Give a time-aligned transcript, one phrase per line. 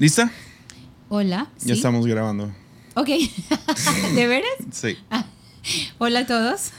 [0.00, 0.32] ¿Lista?
[1.10, 1.50] Hola.
[1.62, 2.50] Ya estamos grabando.
[2.94, 3.08] Ok.
[4.14, 4.48] ¿De veras?
[4.72, 4.96] Sí.
[5.98, 6.70] Hola a todos.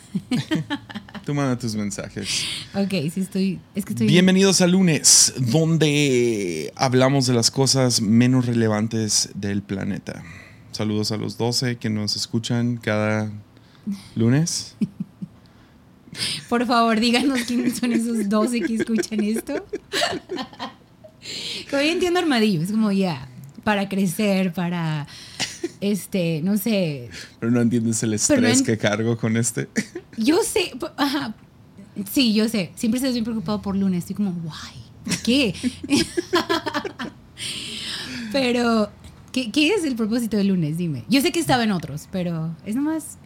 [1.24, 2.46] Tú manda tus mensajes.
[2.74, 3.60] Ok, sí estoy.
[3.76, 4.08] Es que estoy.
[4.08, 10.24] Bienvenidos a lunes, donde hablamos de las cosas menos relevantes del planeta.
[10.72, 13.32] Saludos a los 12 que nos escuchan cada
[14.16, 14.76] lunes.
[16.50, 19.64] Por favor, díganos quiénes son esos 12 que escuchan esto.
[21.70, 23.28] Como yo entiendo armadillo, es como ya,
[23.64, 25.08] para crecer, para,
[25.82, 27.10] este, no sé.
[27.40, 29.70] Pero no entiendes el no estrés que cargo con este.
[30.18, 31.36] Yo sé, ajá,
[32.12, 35.54] sí, yo sé, siempre estoy bien preocupado por lunes, estoy como, guay, ¿por qué?
[38.32, 38.90] pero,
[39.32, 40.78] ¿qué, ¿qué es el propósito del lunes?
[40.78, 41.04] Dime.
[41.10, 43.18] Yo sé que estaba en otros, pero es nomás,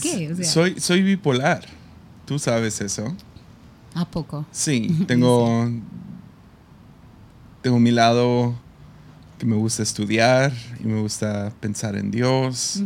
[0.00, 0.32] ¿Qué?
[0.32, 1.66] O sea- soy, soy bipolar.
[2.26, 3.14] Tú sabes eso.
[3.94, 4.46] ¿a poco?
[4.52, 5.68] Sí, tengo.
[7.62, 8.54] Tengo mi lado
[9.38, 12.82] que me gusta estudiar y me gusta pensar en Dios.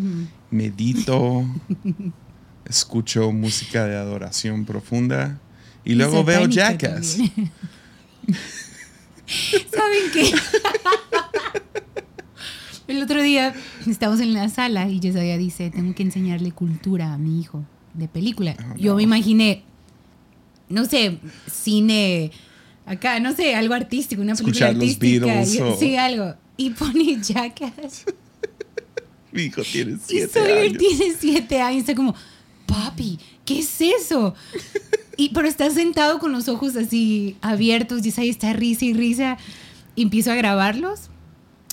[0.50, 1.44] Medito.
[2.66, 5.40] escucho música de adoración profunda.
[5.84, 7.18] Y luego veo Jackass.
[9.70, 10.32] ¿Saben qué?
[12.86, 13.54] El otro día
[13.86, 18.08] estamos en la sala y Yesaya dice, tengo que enseñarle cultura a mi hijo de
[18.08, 18.56] película.
[18.58, 19.62] Oh, Yo me imaginé,
[20.68, 21.18] no sé,
[21.50, 22.30] cine,
[22.86, 25.26] acá, no sé, algo artístico, una película Escuchar los artística.
[25.26, 26.34] Beatles y- o- Sí, algo.
[26.56, 28.04] Y pone Jackass.
[29.32, 30.78] Mi hijo tiene Y siete Sawyer años.
[30.78, 31.80] tiene siete años.
[31.80, 32.14] Está como,
[32.66, 34.34] papi, ¿qué es eso?
[35.16, 38.04] Y, pero está sentado con los ojos así abiertos.
[38.04, 39.38] Y ahí está risa y risa.
[39.94, 41.02] Y empiezo a grabarlos.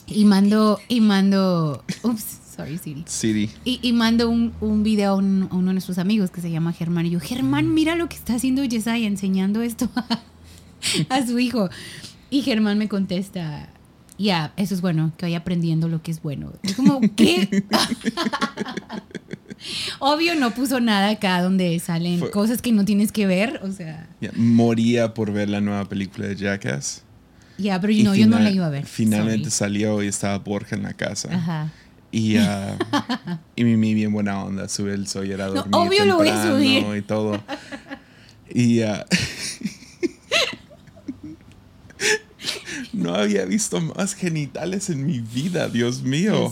[0.05, 2.23] Y mando, y mando, ups,
[2.55, 3.03] sorry, Siri.
[3.07, 3.49] Siri.
[3.65, 6.51] Y, y mando un, un video a, un- a uno de nuestros amigos que se
[6.51, 7.07] llama Germán.
[7.07, 10.21] Y yo, Germán, mira lo que está haciendo Yesaya enseñando esto a,
[11.09, 11.69] a su hijo.
[12.29, 13.69] Y Germán me contesta,
[14.17, 16.53] ya, eso es bueno, que vaya aprendiendo lo que es bueno.
[16.63, 17.63] Es como, ¿qué?
[19.99, 23.59] Obvio no puso nada acá donde salen Fue- cosas que no tienes que ver.
[23.63, 27.03] O sea, moría por ver la nueva película de Jackass.
[27.57, 28.85] ya, pero Y no, yo no la iba a ver.
[28.85, 29.73] Finalmente sorry.
[29.73, 31.29] salió y estaba Borja en la casa.
[31.31, 31.69] Ajá.
[32.11, 32.75] Y, ah,
[33.55, 36.43] y Mimi bien buena onda, sube el Sawyer a No, dormir obvio lo voy a
[36.43, 36.83] subir.
[36.97, 37.39] y todo.
[38.53, 39.05] Y ah,
[42.93, 46.51] no había visto más genitales en mi vida, Dios mío.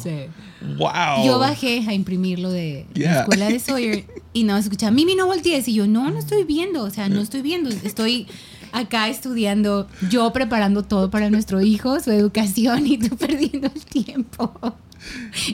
[0.77, 1.25] Wow.
[1.25, 5.67] Yo bajé a imprimirlo de la escuela de Sawyer y no escuchaba, Mimi, no voltees.
[5.67, 7.69] Y yo, no, no estoy viendo, o sea, no estoy viendo.
[7.69, 8.27] Estoy
[8.71, 14.53] acá estudiando, yo preparando todo para nuestro hijo, su educación y tú perdiendo el tiempo.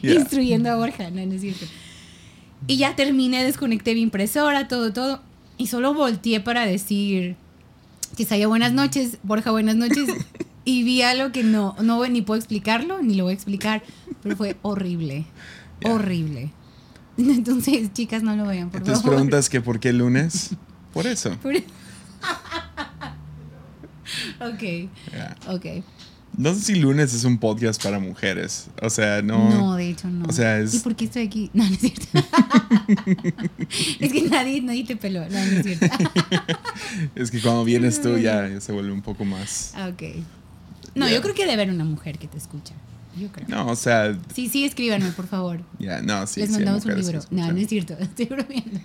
[0.02, 0.16] Yeah.
[0.16, 1.66] Instruyendo a Borja, no, no es cierto.
[2.68, 5.22] Y ya terminé, desconecté mi impresora, todo, todo.
[5.58, 7.36] Y solo volteé para decir,
[8.16, 10.08] Tisaya, buenas noches, Borja, buenas noches.
[10.68, 13.84] Y vi algo que no, no ni puedo explicarlo, ni lo voy a explicar,
[14.24, 15.28] pero fue horrible,
[15.84, 16.52] horrible.
[17.20, 19.18] Entonces, chicas, no lo vean, por Entonces favor.
[19.18, 20.56] preguntas que por qué lunes.
[20.92, 21.38] Por eso.
[21.38, 21.54] Por-
[24.42, 24.90] ok,
[25.50, 25.66] ok.
[26.38, 28.68] No sé si lunes es un podcast para mujeres.
[28.82, 29.50] O sea, no.
[29.50, 30.26] No, de hecho no.
[30.28, 31.50] o sea, es- ¿Y por qué estoy aquí?
[31.54, 32.06] No, no es cierto.
[34.00, 35.22] es que nadie, nadie te peló.
[35.22, 35.86] No, no es cierto.
[37.16, 39.72] Es que cuando vienes tú ya, ya se vuelve un poco más.
[39.76, 40.04] Ah, ok.
[40.96, 42.74] No, yo creo que debe haber una mujer que te escucha.
[43.18, 43.48] Yo creo.
[43.48, 45.62] No, o sea, Sí, sí, escríbanme, por favor.
[45.80, 46.42] ya, no, sí.
[46.42, 47.22] Les sí mandamos un libro.
[47.32, 47.98] No, no es cierto.
[47.98, 48.80] Estoy bromeando.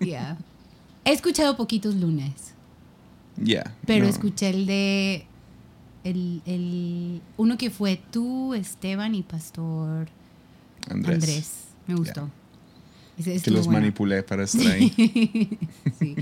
[0.00, 0.36] Ya.
[1.04, 2.32] He escuchado poquitos lunes,
[3.36, 3.74] Ya.
[3.86, 4.10] pero no.
[4.10, 5.26] escuché el de.
[6.04, 10.08] El, el, uno que fue tú, Esteban y Pastor
[10.88, 11.14] Andrés.
[11.14, 11.64] Andrés.
[11.86, 12.30] Me gustó.
[13.16, 15.58] Que los manipulé para estar ahí.
[15.98, 16.16] sí.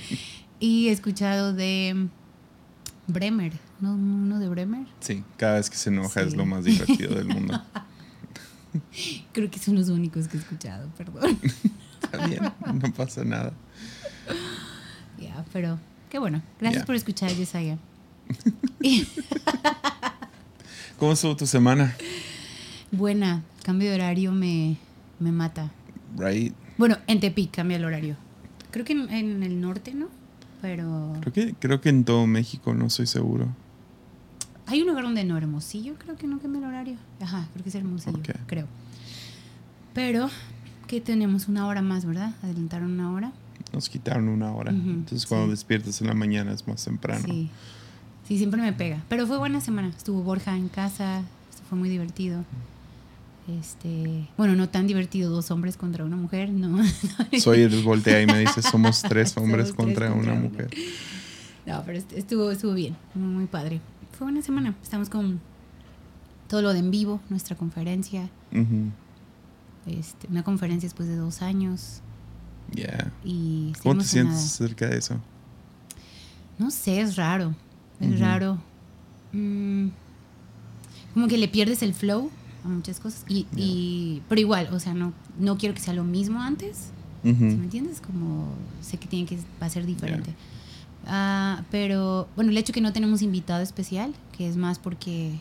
[0.60, 2.09] Y he escuchado de
[3.09, 3.94] Bremer, ¿no?
[3.94, 4.87] Uno de Bremer.
[5.00, 7.60] Sí, cada vez que se enoja es lo más divertido del mundo.
[9.32, 11.38] Creo que son los únicos que he escuchado, perdón.
[12.03, 13.53] Está bien, no pasa nada.
[15.20, 15.78] Ya, pero
[16.10, 16.43] qué bueno.
[16.60, 17.78] Gracias por escuchar, Yesaya.
[20.99, 21.96] ¿Cómo estuvo tu semana?
[22.90, 24.76] Buena, cambio de horario me,
[25.19, 25.70] me mata.
[26.17, 26.52] Right?
[26.79, 28.17] Bueno, en Tepic cambia el horario.
[28.70, 30.08] Creo que en, en el norte, ¿no?
[30.61, 33.49] Pero Creo que, creo que en todo México, no estoy seguro.
[34.67, 36.96] hay un lugar donde no, Hermosillo, creo que no cambia el horario.
[37.20, 38.67] Ajá, creo que es Hermosillo, creo.
[39.94, 40.31] Pero
[40.87, 42.34] que tenemos una hora más, ¿verdad?
[42.43, 43.32] Adelantaron una hora.
[43.73, 44.70] Nos quitaron una hora.
[44.70, 45.50] Entonces cuando sí.
[45.52, 47.25] despiertas en la mañana es más temprano.
[47.26, 47.50] Sí.
[48.26, 49.02] Sí, siempre me pega.
[49.08, 49.88] Pero fue buena semana.
[49.88, 51.20] Estuvo Borja en casa.
[51.50, 52.44] Esto fue muy divertido.
[53.60, 56.78] Este, bueno, no tan divertido, dos hombres contra una mujer, no.
[57.40, 60.40] Soy el voltea y me dice, somos tres hombres Somos tres contra, una una.
[60.48, 60.70] mujer.
[61.66, 63.80] No, pero est- estuvo, estuvo bien, muy, padre.
[64.16, 64.76] Fue buena semana.
[64.80, 65.40] Estamos con
[66.48, 68.28] todo lo de en vivo, nuestra conferencia.
[69.86, 72.00] Este, una conferencia después de dos años.
[72.74, 73.10] Yeah.
[73.24, 74.36] Y ¿Cómo te emocionada.
[74.36, 75.16] sientes acerca de eso?
[76.58, 77.54] No sé, es raro.
[78.02, 78.58] Es raro.
[79.32, 79.88] Mm,
[81.14, 82.31] como que le pierdes el flow
[82.64, 83.25] a muchas cosas.
[83.28, 86.90] Y, y- pero igual, o sea, no, no quiero que sea lo mismo antes.
[87.22, 88.00] ¿Sí me entiendes?
[88.00, 88.49] Como
[88.81, 90.34] sé que tiene que va a ser diferente.
[91.06, 95.32] Ah, pero bueno, el hecho que no tenemos invitado especial, que es más porque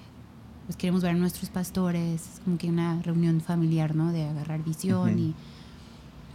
[0.67, 4.11] pues queremos ver a nuestros pastores, es como que una reunión familiar, ¿no?
[4.11, 5.33] De agarrar visión y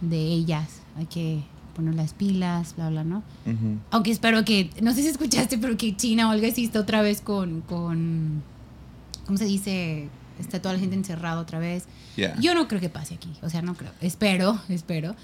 [0.01, 1.43] de ellas, hay que
[1.77, 3.19] poner las pilas, bla, bla, ¿no?
[3.45, 3.77] Ujú.
[3.91, 7.01] Aunque espero que, no sé si escuchaste, pero que China o algo así está otra
[7.01, 8.43] vez con, con,
[9.25, 10.09] ¿cómo se dice?
[10.39, 11.85] Está toda la gente encerrada otra vez.
[12.17, 12.37] Yeah.
[12.39, 13.91] Yo no creo que pase aquí, o sea, no creo.
[14.01, 15.15] Espero, espero.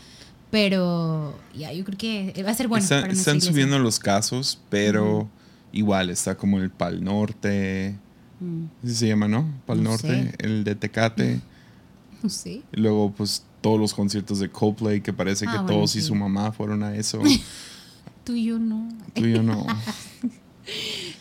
[0.51, 2.83] Pero ya, yo creo que va a ser bueno.
[2.83, 5.29] Está- para están subiendo los casos, pero Ujú.
[5.71, 7.95] igual está como el Pal Norte.
[8.39, 9.51] Mm, Así se llama, ¿no?
[9.65, 10.35] Pal No Norte, sé.
[10.39, 11.35] el de Tecate.
[11.37, 11.52] no
[12.73, 16.01] Y luego, pues, todos los conciertos de Coldplay, que parece Ah, que bueno, todos y
[16.01, 17.19] su mamá fueron a eso.
[18.23, 18.89] Tú y yo no.
[19.13, 19.65] Tú y yo no.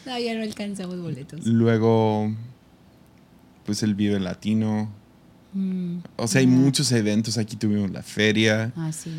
[0.06, 1.44] No, ya no alcanzamos boletos.
[1.46, 2.32] Luego,
[3.66, 4.88] pues, el Vive Latino.
[5.52, 7.38] Mm, O sea, hay muchos eventos.
[7.38, 8.72] Aquí tuvimos la feria.
[8.76, 9.10] Ah, sí.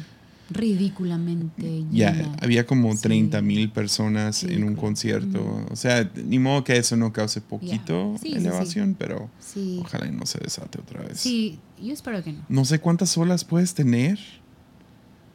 [0.54, 3.02] Ridículamente Ya, había como Sí.
[3.04, 5.66] 30 mil personas en un concierto.
[5.72, 8.38] O sea, ni modo que eso no cause poquito Sí, sí, sí.
[8.40, 9.80] elevación, pero Sí.
[9.82, 11.20] ojalá y no se desate otra vez.
[11.20, 12.42] Sí, yo espero que no.
[12.50, 14.20] No sé cuántas olas puedes tener.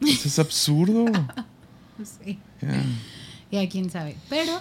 [0.01, 1.05] Eso es absurdo.
[2.03, 2.37] Sé.
[3.51, 3.67] Ya.
[3.69, 4.15] Quién sabe.
[4.29, 4.53] Pero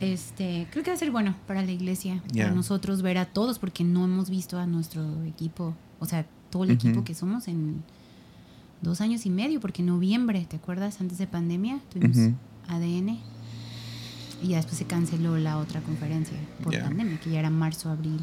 [0.00, 3.58] este, creo que va a ser bueno para la iglesia, para nosotros ver a todos,
[3.58, 7.82] porque no hemos visto a nuestro equipo, o sea, todo el equipo que somos en
[8.82, 11.00] dos años y medio, porque en noviembre, ¿te acuerdas?
[11.00, 12.34] Antes de pandemia tuvimos.
[12.68, 13.20] ADN
[14.42, 18.20] y ya después se canceló la otra conferencia por pandemia, que ya era marzo, abril.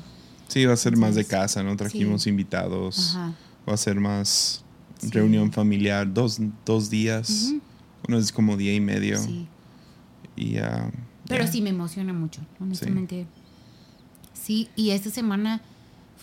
[0.48, 1.76] Sí, va a ser más de casa, ¿no?
[1.76, 2.30] Trajimos sí.
[2.30, 3.16] invitados.
[3.16, 3.34] Ajá.
[3.68, 4.64] Va a ser más
[5.00, 5.10] Sí.
[5.12, 7.54] reunión familiar, dos, dos días.
[8.08, 9.18] Uno es como día y medio.
[9.18, 9.48] Sí.
[10.36, 10.92] Y ah,
[11.28, 13.26] Pero sí me emociona mucho, honestamente.
[14.34, 14.70] Sí.
[14.76, 15.62] y esta semana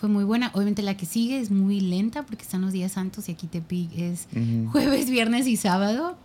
[0.01, 0.49] fue muy buena.
[0.55, 3.91] Obviamente la que sigue es muy lenta porque están los días santos y aquí Tepic
[3.97, 4.27] es
[4.71, 6.17] jueves, viernes y sábado.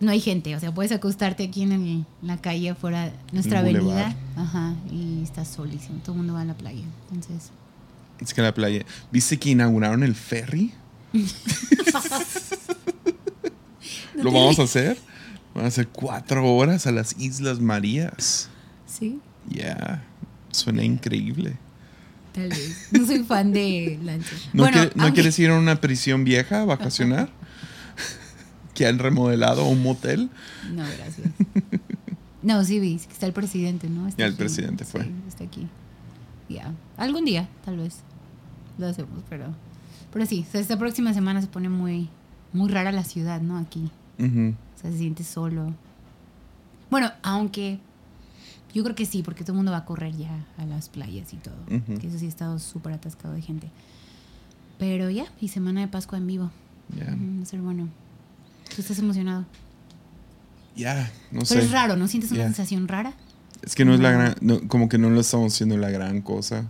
[0.00, 3.82] No hay gente, o sea, puedes acostarte aquí en el- la calle afuera, nuestra avenida.
[3.82, 4.14] boulevard.
[4.36, 6.84] Ajá, y está solísimo, todo el mundo va a la playa.
[7.12, 7.50] Entonces,
[8.20, 8.84] Es que la playa.
[9.12, 10.72] ¿Viste que inauguraron el ferry?
[14.14, 14.98] No ¿Lo vamos a hacer?
[15.54, 18.48] Van a hacer cuatro horas a las Islas Marías.
[18.86, 19.20] sí,
[19.50, 20.04] Yeah.
[20.50, 21.56] Suena increíble.
[22.32, 22.88] Tal vez.
[22.92, 24.34] No soy fan de lancha.
[24.52, 27.28] ¿No, bueno, quiere- ¿no aunque- quieres ir a una prisión vieja a vacacionar?
[28.74, 30.30] ¿Que han remodelado un motel?
[30.72, 31.28] No, gracias.
[32.42, 34.06] No, sí vi, está el presidente, ¿no?
[34.06, 34.38] Está Ya el aquí.
[34.38, 35.02] presidente fue.
[35.02, 35.66] Sí, está aquí.
[36.48, 36.72] Ya.
[36.96, 37.96] Algún día, tal vez.
[38.78, 39.46] Lo hacemos, pero.
[40.12, 42.08] Pero sí, o sea, esta próxima semana se pone muy,
[42.52, 43.58] muy rara la ciudad, ¿no?
[43.58, 43.90] Aquí.
[44.18, 45.74] O sea, se siente solo.
[46.90, 47.80] Bueno, aunque.
[48.78, 51.32] Yo creo que sí, porque todo el mundo va a correr ya a las playas
[51.32, 51.56] y todo.
[51.68, 51.98] Ujú.
[51.98, 53.68] Que eso sí ha estado súper atascado de gente.
[54.78, 56.52] Pero ya, y semana de Pascua en vivo.
[56.96, 57.12] Ya.
[57.12, 57.88] Ujú, Va a ser bueno.
[58.72, 59.44] ¿Tú estás emocionado?
[60.76, 61.58] Ya, no Pero sé.
[61.58, 62.06] es raro, ¿no?
[62.06, 63.14] ¿Sientes una sensación rara?
[63.62, 66.22] Es que no es la gran, no, como que no lo estamos haciendo la gran
[66.22, 66.68] cosa.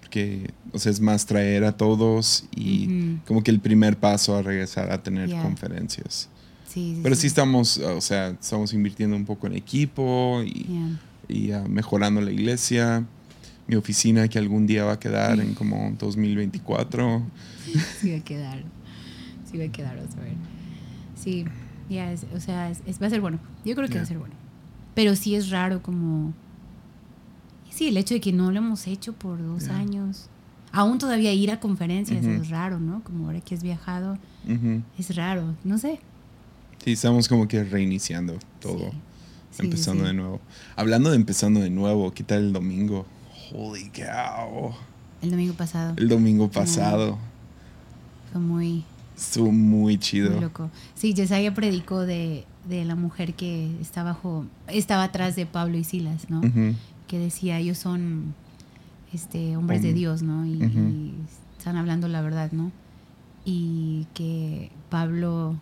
[0.00, 3.18] Porque, o sea, es más traer a todos y Ujú.
[3.26, 6.28] como que el primer paso a regresar a tener conferencias.
[6.68, 7.00] Sí, sí.
[7.02, 11.00] Pero sí estamos, o sea, estamos invirtiendo un poco en equipo y, Ya.
[11.28, 13.04] Y, mejorando la iglesia.
[13.66, 17.22] Mi oficina que algún día va a quedar en como 2024.
[18.00, 18.62] Sí va a quedar.
[19.50, 20.32] Sí va a quedar, vamos a ver.
[21.14, 21.44] Sí,
[21.90, 23.38] ya, es- o sea, es- es- va a ser bueno.
[23.64, 24.34] Yo creo que va a ser bueno.
[24.94, 26.32] Pero sí es raro como...
[27.70, 30.28] Sí, el hecho de que no lo hemos hecho por dos años.
[30.72, 33.02] Aún todavía ir a conferencias es raro, ¿no?
[33.04, 34.18] Como ahora que has viajado,
[34.98, 35.54] es raro.
[35.64, 36.00] No sé.
[36.84, 38.90] Sí, estamos como que reiniciando todo.
[38.90, 38.96] Sí.
[39.52, 40.08] Sí, empezando sí.
[40.08, 40.40] de nuevo.
[40.76, 43.06] Hablando de empezando de nuevo, ¿qué tal el domingo?
[43.52, 44.72] Holy cow.
[45.22, 47.18] El domingo pasado El domingo pasado.
[48.30, 48.84] fue muy,
[49.16, 50.30] Estuvo muy chido.
[50.30, 50.70] muy loco.
[50.94, 55.84] Sí, Yesaya predicó de, de la mujer que está bajo, estaba atrás de Pablo y
[55.84, 56.40] Silas, ¿no?
[57.08, 58.34] Que decía ellos son
[59.12, 60.44] este hombres de Dios, ¿no?
[60.46, 61.14] Y
[61.58, 62.70] están hablando la verdad, ¿no?
[63.44, 65.56] Y que Pablo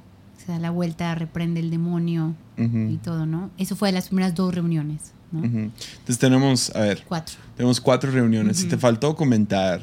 [0.44, 2.78] se da la vuelta, reprende el demonio Ujú.
[2.90, 3.50] y todo, ¿no?
[3.58, 5.40] Eso fue de las primeras dos reuniones, ¿no?
[5.40, 5.58] Ujú.
[5.58, 7.36] Entonces tenemos, a ver, Cuatro.
[7.56, 8.60] tenemos cuatro reuniones.
[8.60, 8.70] Ujú.
[8.70, 9.80] te faltó comentar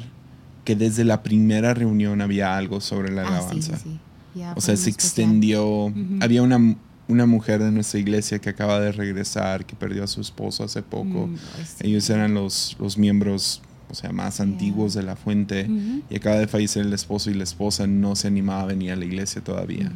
[0.64, 3.76] que desde la primera reunión había algo sobre la Ah, sí, alabanza.
[3.76, 4.00] sí, sí.
[4.40, 5.92] Ya O sea, se extendió.
[6.20, 6.76] Había una,
[7.06, 10.82] una mujer de nuestra iglesia que acaba de regresar, que perdió a su esposo hace
[10.82, 11.28] poco.
[11.28, 11.86] Mm, sí.
[11.88, 13.62] Ellos eran los, los miembros,
[13.94, 15.68] o sea, más antiguos de la fuente.
[16.10, 18.96] Y acaba de fallecer el esposo y la esposa no se animaba a venir a
[18.96, 19.90] la iglesia todavía.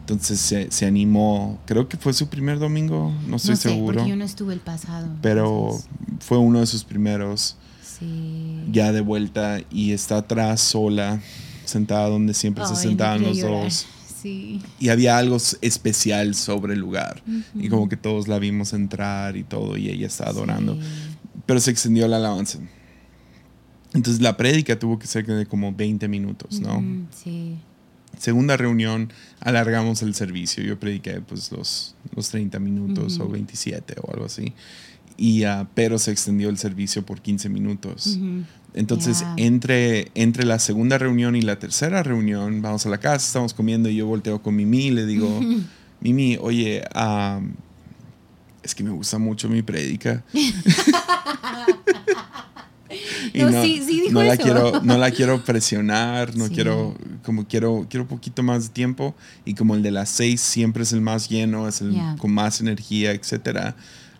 [0.00, 3.94] Entonces se, se animó, creo que fue su primer domingo, no estoy no sé, seguro,
[3.96, 5.08] porque yo no estuve el pasado.
[5.22, 5.88] pero entonces,
[6.20, 7.56] fue uno de sus primeros
[7.98, 8.60] sí.
[8.70, 11.20] ya de vuelta y está atrás sola,
[11.64, 13.64] sentada donde siempre se sentaban no los llorar.
[13.64, 13.86] dos.
[14.20, 14.60] Sí.
[14.78, 17.22] Y había algo especial sobre el lugar.
[17.54, 17.70] Y Ujú.
[17.70, 20.74] como que todos la vimos entrar y todo, y ella está adorando.
[20.74, 20.80] Sí.
[21.46, 22.58] Pero se extendió la alabanza.
[23.94, 26.78] Entonces la prédica tuvo que ser de como 20 minutos, ¿no?
[26.78, 27.56] Ujú, Sí.
[28.18, 30.62] Segunda reunión, alargamos el servicio.
[30.64, 33.32] Yo prediqué pues los, los 30 minutos o Ujú.
[33.32, 34.52] 27 o algo así.
[35.16, 38.18] Y, ah, pero se extendió el servicio por 15 minutos.
[38.74, 43.54] Entonces, entre, entre la segunda reunión y la tercera reunión, vamos a la casa, estamos
[43.54, 45.40] comiendo y yo volteo con Mimi y le digo,
[46.00, 47.40] Mimi, oye, ah,
[48.62, 50.24] es que me gusta mucho mi prédica.
[53.34, 54.42] No, sí, sí dijo no la eso.
[54.42, 56.54] quiero, no la quiero presionar, no Sí.
[56.54, 60.40] quiero, como quiero, quiero un poquito más de tiempo y como el de las seis
[60.40, 62.16] siempre es el más lleno, es el Ya.
[62.18, 63.76] con más energía, etcétera.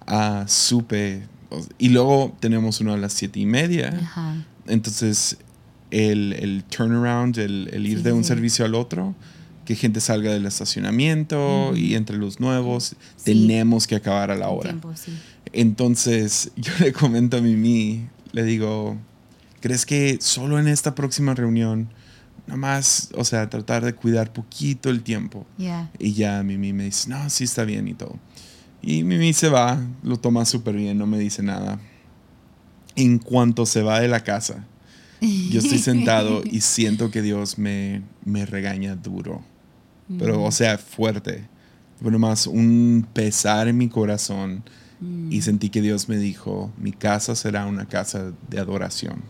[0.06, 1.22] Ah, supe.
[1.78, 3.88] Y luego tenemos uno a las siete y media.
[4.02, 4.34] Ajá.
[4.68, 5.36] Entonces,
[5.90, 9.14] el, el turnaround, el, el ir Sí, de un servicio al otro,
[9.64, 11.76] que gente salga del estacionamiento Ujú.
[11.76, 13.24] y entre los nuevos, Sí.
[13.24, 14.70] tenemos que acabar a la hora.
[14.70, 15.12] tiempo, sí.
[15.52, 18.96] Entonces, yo le comento a Mimi, le digo,
[19.60, 21.88] ¿crees que solo en esta próxima reunión,
[22.46, 25.46] nada más, o sea, tratar de cuidar poquito el tiempo?
[25.58, 25.90] Ya.
[25.98, 28.18] Y ya Mimi me dice, no, sí está bien y todo.
[28.82, 31.78] Y Mimi se va, lo toma súper bien, no me dice nada.
[32.96, 34.64] En cuanto se va de la casa,
[35.20, 39.42] yo estoy sentado y siento que Dios me, me regaña duro.
[40.18, 41.46] Pero, o sea, fuerte.
[42.02, 44.64] Pero más un pesar en mi corazón.
[45.00, 49.22] Mm, Y sentí que Dios me dijo, mi casa será una casa de adoración.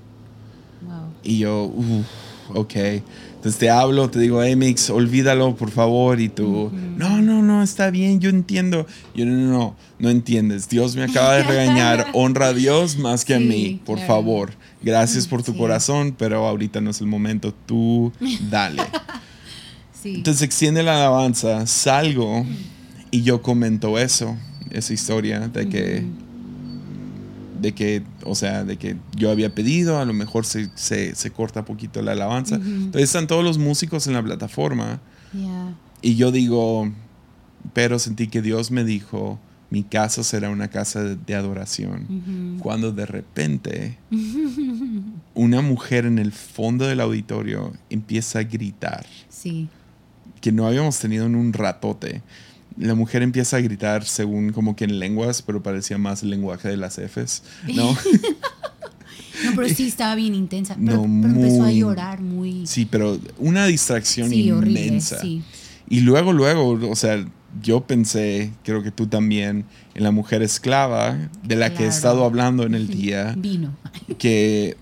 [0.82, 1.08] wow.
[1.22, 2.06] Y yo, uff,
[2.54, 2.74] ok.
[2.76, 6.20] Entonces te hablo, te digo, hey Mix, olvídalo, por favor.
[6.20, 8.86] Y tú, no, no, no, está bien, yo entiendo.
[9.14, 10.68] Yo, no, no, no, no entiendes.
[10.68, 12.08] Dios me acaba de regañar.
[12.14, 14.12] Honra a Dios más que a Sí, mí, por claro.
[14.14, 14.50] favor.
[14.82, 15.58] Gracias por tu Sí.
[15.58, 17.54] corazón, pero ahorita no es el momento.
[17.66, 18.12] Tú,
[18.50, 18.82] dale.
[20.02, 20.14] Sí.
[20.14, 22.46] Entonces extiende la alabanza, salgo
[23.10, 24.34] y yo comento eso,
[24.70, 26.04] esa historia de que,
[27.60, 31.30] de que, o sea, de que yo había pedido, a lo mejor se, se, se
[31.30, 32.56] corta poquito la alabanza.
[32.56, 35.00] Entonces están todos los músicos en la plataforma
[36.02, 36.90] y yo digo,
[37.74, 42.58] pero sentí que Dios me dijo, mi casa será una casa de, de adoración.
[42.60, 43.98] Cuando de repente
[45.34, 49.68] una mujer en el fondo del auditorio empieza a gritar Sí.
[50.40, 52.22] que no habíamos tenido en un ratote.
[52.78, 56.68] La mujer empieza a gritar según como que en lenguas, pero parecía más el lenguaje
[56.68, 57.42] de las Fs,
[57.74, 57.96] ¿no?
[59.44, 60.76] No, pero sí estaba bien intensa.
[60.84, 62.66] Pero, No, pero empezó a llorar muy.
[62.66, 64.86] sí, pero una distracción Sí, horrible.
[64.86, 65.18] inmensa.
[65.20, 65.42] Sí.
[65.88, 67.24] Y luego, luego, o sea,
[67.62, 72.24] yo pensé, creo que tú también, en la mujer esclava de la que he estado
[72.24, 73.74] hablando en el día, Vino.
[74.18, 74.76] que,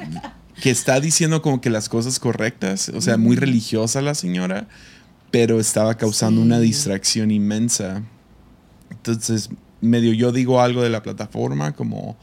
[0.61, 4.67] que está diciendo como que las cosas correctas, o sea, muy religiosa la señora,
[5.31, 6.47] pero estaba causando Sí.
[6.47, 8.03] una distracción inmensa.
[8.91, 12.17] Entonces, medio yo digo algo de la plataforma, como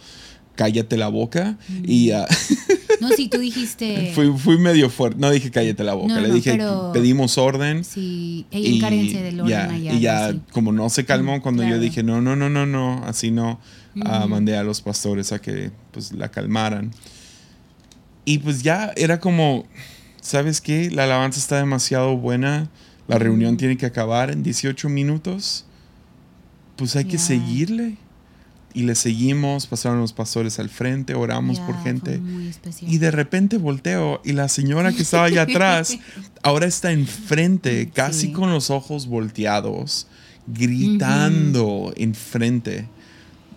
[0.55, 2.25] cállate la boca, y ah,
[3.01, 4.11] No, sí, tú dijiste.
[4.15, 7.37] fui, fui medio fuerte, no dije cállate la boca, No, le no, dije pero- pedimos
[7.37, 7.83] orden.
[7.83, 9.93] Sí, Y del orden ya, allá.
[9.93, 13.03] y ya como no se calmó Mm, cuando yo dije no, no, no, no, no,
[13.05, 13.59] así no,
[14.05, 16.91] ah, mandé a los pastores a que pues la calmaran.
[18.23, 19.65] Y pues ya era como,
[20.21, 20.89] ¿sabes qué?
[20.89, 22.69] La alabanza está demasiado buena,
[23.07, 25.65] la reunión tiene que acabar en 18 minutos,
[26.75, 27.97] pues hay que seguirle.
[28.73, 32.19] Y le seguimos, pasaron los pastores al frente, oramos por gente.
[32.81, 35.97] Y de repente volteo y la señora que estaba allá atrás
[36.43, 38.31] ahora está enfrente, casi Sí.
[38.33, 40.07] con los ojos volteados,
[40.47, 42.87] gritando enfrente.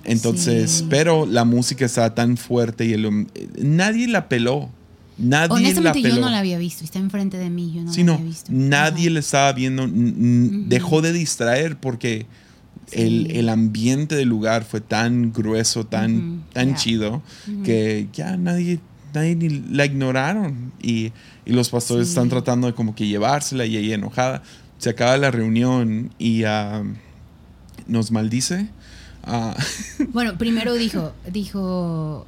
[0.04, 0.86] Entonces, Sí.
[0.88, 3.26] pero la música estaba tan fuerte y el,
[3.60, 4.70] nadie la peló.
[5.18, 6.14] Nadie la Honestamente, peló.
[6.14, 6.84] yo no la había visto.
[6.84, 7.72] Está enfrente de mí.
[7.74, 8.50] Yo no Sí, la no, había visto.
[8.52, 9.14] nadie Ajá.
[9.14, 9.86] le estaba viendo,
[10.68, 12.26] dejó de distraer porque
[12.92, 13.36] el, Sí.
[13.38, 17.22] el ambiente del lugar fue tan grueso, tan, tan chido,
[17.64, 18.80] que ya nadie,
[19.12, 20.72] nadie ni la ignoraron.
[20.80, 21.12] Y,
[21.44, 22.12] y los pastores Sí.
[22.12, 24.42] están tratando de como que llevársela y ella enojada.
[24.78, 26.44] Se acaba la reunión y
[27.86, 28.68] nos maldice.
[29.24, 29.54] Ah,
[30.12, 32.26] Bueno, primero dijo, dijo,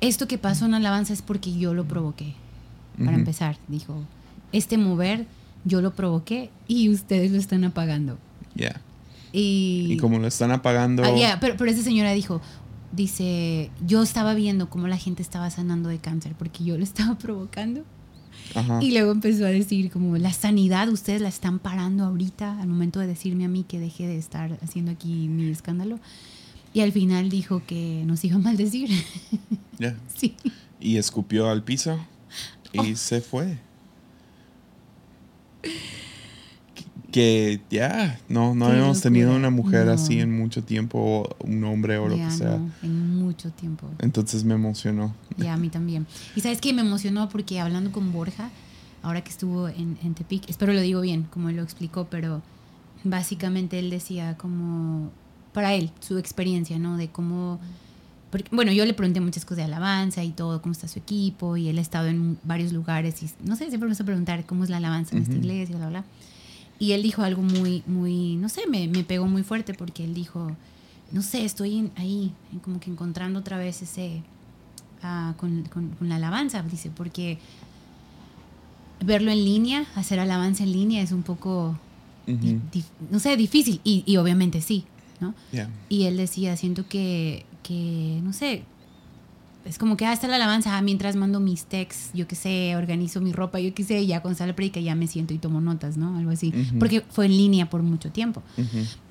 [0.00, 2.34] esto que pasó en alabanza es porque yo lo provoqué.
[2.98, 4.04] Para empezar, dijo,
[4.52, 5.26] este mover
[5.64, 8.18] yo lo provoqué y ustedes lo están apagando.
[8.54, 8.80] yeah.
[9.32, 11.04] Y, Y como lo están apagando.
[11.04, 12.40] Ah, ya, pero, pero esa señora dijo,
[12.92, 17.18] dice, yo estaba viendo cómo la gente estaba sanando de cáncer porque yo lo estaba
[17.18, 17.82] provocando.
[18.54, 18.82] Ajá.
[18.82, 23.00] Y luego empezó a decir como la sanidad ustedes la están parando ahorita al momento
[23.00, 25.98] de decirme a mí que deje de estar haciendo aquí mi escándalo.
[26.72, 28.90] Y al final dijo que nos iba a maldecir.
[30.14, 30.34] Sí.
[30.80, 31.98] Y escupió al piso
[32.72, 32.96] y Oh.
[32.96, 33.58] se fue.
[37.12, 39.92] Que ya, no, no habíamos tenido una mujer No.
[39.92, 42.58] así en mucho tiempo, o un hombre o lo que sea.
[42.58, 43.88] no, en mucho tiempo.
[44.00, 45.14] Entonces me emocionó.
[45.38, 46.06] Ya, a mí también.
[46.34, 48.50] Y sabes que me emocionó porque hablando con Borja,
[49.02, 52.42] ahora que estuvo en, en Tepic, espero lo digo bien, como él lo explicó, pero
[53.04, 55.10] básicamente él decía como,
[55.54, 56.96] para él, su experiencia, ¿no?
[56.98, 57.60] De cómo,
[58.36, 61.56] porque, bueno, yo le pregunté muchas cosas de alabanza y todo, cómo está su equipo,
[61.56, 64.62] y él ha estado en varios lugares, y no sé, siempre me gusta preguntar cómo
[64.64, 65.40] es la alabanza en esta Ujú.
[65.42, 66.04] iglesia, bla, bla.
[66.78, 70.12] Y él dijo algo muy, muy, no sé, me, me pegó muy fuerte porque él
[70.12, 70.54] dijo,
[71.12, 74.22] no sé, estoy ahí, como que encontrando otra vez ese,
[75.02, 77.38] ah, con, con- con la alabanza, dice, porque
[79.02, 81.78] verlo en línea, hacer alabanza en línea es un poco,
[82.26, 82.60] di- Ujú.
[82.72, 84.84] dif- no sé, difícil, y, y obviamente sí,
[85.20, 85.34] ¿no?
[85.52, 85.70] Ya.
[85.88, 88.62] Y él decía, siento que, que, no sé,
[89.64, 92.76] es como que, ah, está la alabanza, ah, mientras mando mis texts, yo qué sé,
[92.76, 95.60] organizo mi ropa, yo qué sé, ya con la predica ya me siento y tomo
[95.60, 96.16] notas, ¿no?
[96.16, 96.52] Algo así.
[96.78, 98.42] Porque fue en línea por mucho tiempo.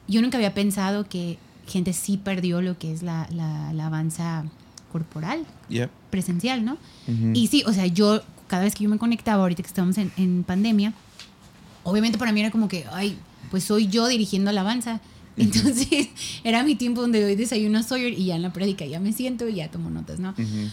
[0.07, 4.45] Yo nunca había pensado que gente sí perdió lo que es la, la alabanza
[4.91, 5.89] corporal, Yep.
[6.09, 6.77] presencial, ¿no?
[7.33, 10.11] Y sí, o sea, yo cada vez que yo me conectaba, ahorita que estábamos en,
[10.15, 10.93] en pandemia,
[11.83, 13.17] obviamente para mí era como que, ay,
[13.51, 15.01] pues soy yo dirigiendo alabanza.
[15.37, 16.09] Entonces
[16.43, 19.11] era mi tiempo donde doy desayuno a Sawyer y ya en la prédica ya me
[19.13, 20.29] siento y ya tomo notas, ¿no?
[20.31, 20.69] Ujú.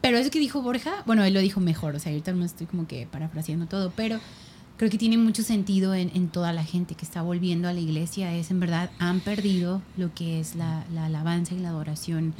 [0.00, 2.66] Pero eso que dijo Borja, bueno, él lo dijo mejor, o sea, ahorita no estoy
[2.66, 4.18] como que parafraseando todo, pero
[4.78, 7.80] creo que tiene mucho sentido en, en toda la gente que está volviendo a la
[7.80, 12.32] iglesia, es en verdad, han perdido lo que es la, la alabanza y la adoración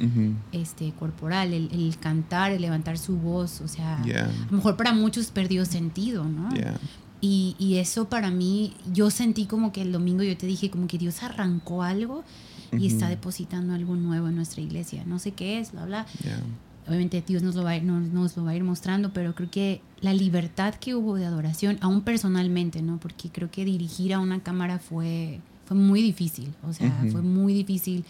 [0.51, 4.25] este, corporal, el, el cantar, el levantar su voz, o sea, Yeah.
[4.25, 6.49] a lo mejor para muchos perdió sentido, ¿no?
[6.55, 6.79] Yeah.
[7.21, 10.87] Y, y eso para mí, yo sentí como que el domingo yo te dije como
[10.87, 12.23] que Dios arrancó algo
[12.71, 15.03] y está depositando algo nuevo en nuestra iglesia.
[15.05, 16.05] No sé qué es, bla, bla.
[16.23, 16.39] Yeah.
[16.87, 19.35] Obviamente Dios nos lo, va a ir, nos, nos lo va a ir mostrando, pero
[19.35, 22.99] creo que la libertad que hubo de adoración, aún personalmente, ¿no?
[22.99, 27.53] Porque creo que dirigir a una cámara fue, fue muy difícil, o sea, fue muy
[27.53, 28.03] difícil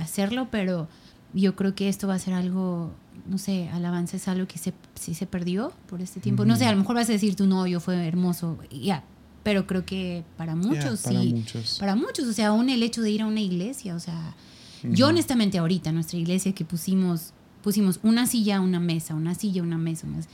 [0.00, 0.88] hacerlo, pero
[1.32, 2.92] yo creo que esto va a ser algo,
[3.28, 6.44] no sé, alabanza es algo que se, sí se perdió por este tiempo.
[6.44, 9.04] No sé, a lo mejor vas a decir tu novio fue hermoso, ya,
[9.42, 11.34] pero creo que para muchos Yeah, para sí.
[11.34, 11.76] muchos.
[11.78, 14.34] Para muchos, o sea, aún el hecho de ir a una iglesia, o sea,
[14.82, 19.78] yo honestamente ahorita, nuestra iglesia que pusimos, pusimos una silla, una mesa, una silla, una
[19.78, 20.28] mesa, una mesa.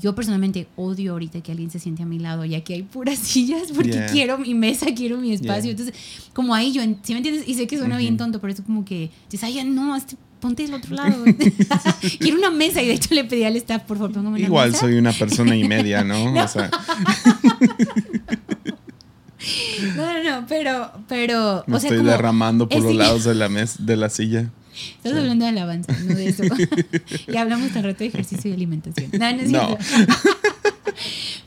[0.00, 3.18] Yo personalmente odio ahorita que alguien se siente a mi lado, ya que hay puras
[3.18, 4.06] sillas, porque Yeah.
[4.06, 5.64] quiero mi mesa, quiero mi espacio.
[5.64, 5.70] Yeah.
[5.72, 5.94] Entonces,
[6.32, 7.46] como ahí yo, ¿sí me entiendes?
[7.46, 10.16] Y sé que suena bien tonto, pero es como que, dices, ay, ya no, este-
[10.42, 11.24] ponte del otro lado.
[12.18, 14.72] quiero una mesa y de hecho le pedí al staff, por favor, póngame una Igual
[14.72, 14.80] mesa.
[14.82, 16.34] soy una persona y media, ¿no?
[16.42, 16.68] O sea,
[19.96, 23.24] No, no, no, pero, pero, me o sea, estoy como, derramando por es los lados
[23.24, 24.50] de la, mes de la silla.
[24.96, 26.44] Estás hablando de alabanza, no de eso.
[27.26, 29.10] y hablamos tan rato de ejercicio y alimentación.
[29.12, 29.76] No, no es No.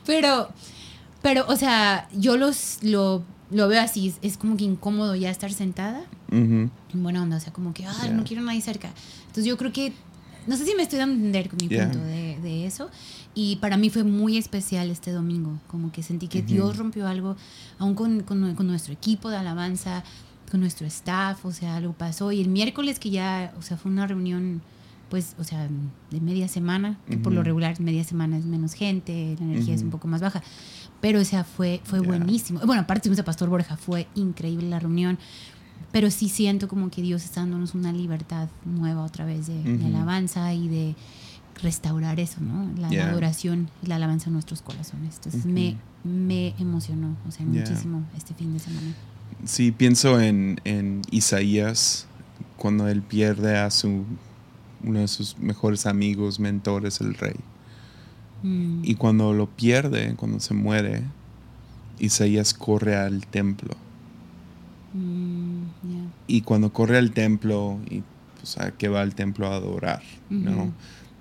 [0.06, 0.50] pero,
[1.22, 5.52] pero, o sea, yo los, lo, lo veo así, es, como que incómodo ya estar
[5.52, 6.70] sentada Ujú.
[6.96, 8.12] En buena onda, o sea, como que, ay, Yeah.
[8.12, 8.90] no quiero nadie cerca.
[9.20, 9.92] Entonces yo creo que,
[10.46, 11.90] no sé si me estoy dando a entender con mi Yeah.
[11.90, 12.90] punto de, de eso.
[13.34, 16.46] Y para mí fue muy especial este domingo, como que sentí que Ujú.
[16.48, 17.36] Dios rompió algo,
[17.78, 20.02] aún con, con, con nuestro equipo de alabanza,
[20.50, 22.32] con nuestro staff, o sea, algo pasó.
[22.32, 24.62] Y el miércoles que ya, o sea, fue una reunión,
[25.10, 25.68] pues, o sea,
[26.10, 29.82] de media semana, que por lo regular media semana es menos gente, la energía es
[29.82, 30.42] un poco más baja.
[31.00, 32.08] Pero, o sea, fue, fue Yeah.
[32.08, 32.60] buenísimo.
[32.64, 35.18] Bueno, aparte tuvimos a Pastor Borja, fue increíble la reunión.
[35.96, 39.54] Pero sí siento como que Dios está dándonos una libertad nueva otra vez de,
[39.86, 40.94] alabanza y de
[41.62, 42.68] restaurar eso, ¿no?
[42.78, 43.08] La, Yeah.
[43.08, 45.14] adoración y la alabanza en nuestros corazones.
[45.16, 47.62] Entonces me, me emocionó, o sea, Yeah.
[47.62, 48.94] muchísimo este fin de semana.
[49.46, 52.06] Sí, pienso en, en Isaías
[52.58, 54.04] cuando él pierde a su
[54.84, 57.36] uno de sus mejores amigos, mentores, el rey.
[58.42, 61.04] Mm, Y cuando lo pierde, cuando se muere,
[61.98, 63.74] Isaías corre al templo.
[64.92, 65.55] mm.
[66.26, 68.02] Y cuando corre al templo, y
[68.40, 70.72] pues a qué va al templo a adorar, ¿no?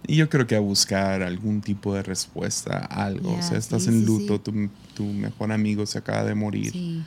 [0.07, 3.33] Y yo creo que a buscar algún tipo de respuesta, algo.
[3.33, 4.41] o sea, estás sí, en luto, sí.
[4.43, 6.71] Tu, tu mejor amigo se acaba de morir.
[6.71, 7.03] Sí.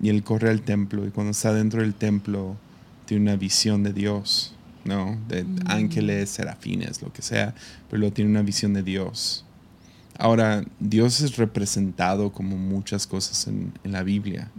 [0.00, 2.56] Y él corre al templo y cuando está dentro del templo
[3.04, 5.18] tiene una visión de Dios, ¿no?
[5.28, 5.58] De Mm.
[5.66, 7.54] ángeles, serafines, lo que sea,
[7.90, 9.44] pero luego tiene una visión de Dios.
[10.18, 14.50] Ahora, Dios es representado como muchas cosas en, en la Biblia.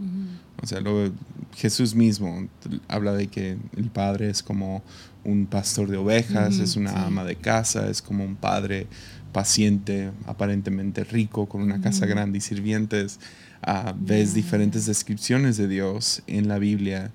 [0.62, 1.12] O sea, lo,
[1.54, 2.48] Jesús mismo
[2.88, 4.82] habla de que el Padre es como
[5.22, 6.96] un pastor de ovejas, es una sí.
[6.98, 8.86] ama de casa, es como un padre
[9.32, 13.20] paciente, aparentemente rico, con una casa grande y sirvientes.
[13.62, 17.10] Ah, ves diferentes descripciones de Dios en la Biblia,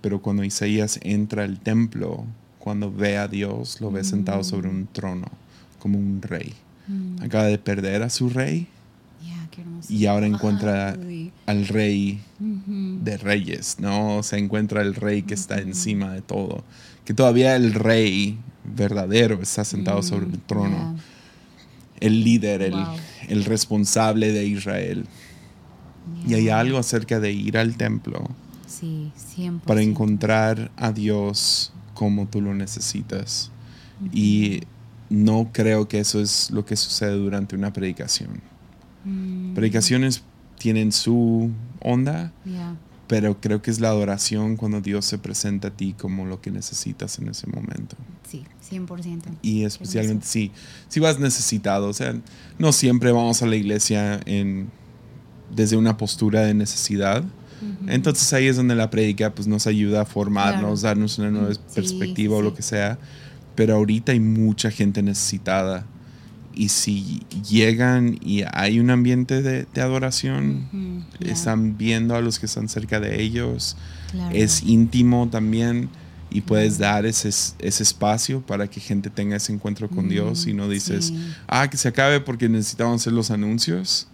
[0.00, 2.24] pero cuando Isaías entra al templo,
[2.60, 4.76] cuando ve a Dios, lo ve sentado sobre Mm.
[4.76, 5.26] un trono,
[5.80, 6.54] como un rey.
[6.90, 7.22] Mm.
[7.22, 8.66] Acaba de perder a su rey
[9.24, 9.92] Ya, qué hermoso.
[9.92, 11.30] y ahora encuentra Ay.
[11.46, 14.16] al rey de reyes, ¿no?
[14.16, 16.64] O sea, encuentra el rey que está encima de todo.
[17.04, 20.96] Que todavía el rey verdadero está sentado sobre el Mm, trono.
[22.00, 22.96] El líder, el, Wow.
[23.28, 25.04] el responsable de Israel.
[26.26, 28.28] Y hay algo acerca de ir al templo
[28.66, 29.60] Sí, 100%.
[29.66, 33.50] para encontrar a Dios como tú lo necesitas.
[34.12, 34.62] Y
[35.10, 38.40] no creo que eso es lo que sucede durante una predicación.
[39.04, 40.22] Mm, Predicaciones
[40.58, 42.32] tienen su onda,
[43.06, 46.50] pero creo que es la adoración cuando Dios se presenta a ti como lo que
[46.50, 47.96] necesitas en ese momento.
[48.28, 49.22] Sí, 100%.
[49.42, 50.52] Y especialmente si,
[50.88, 52.14] si vas necesitado, o sea,
[52.58, 54.68] no siempre vamos a la iglesia en,
[55.54, 57.24] desde una postura de necesidad.
[57.88, 60.94] Entonces ahí es donde la prédica pues, nos ayuda a formarnos, Claro.
[60.94, 62.98] darnos una nueva Sí, perspectiva sí, o lo que sea.
[63.60, 65.84] Pero ahorita hay mucha gente necesitada.
[66.54, 72.38] Y si llegan y hay un ambiente de, de adoración, ya, están viendo a los
[72.38, 73.76] que están cerca de ellos,
[74.12, 74.34] claro.
[74.34, 75.90] es íntimo también
[76.30, 80.54] y puedes dar ese, ese espacio para que gente tenga ese encuentro con Dios y
[80.54, 81.32] no Mm, dices, sí.
[81.46, 84.08] ah, que se acabe porque necesitamos hacer los anuncios.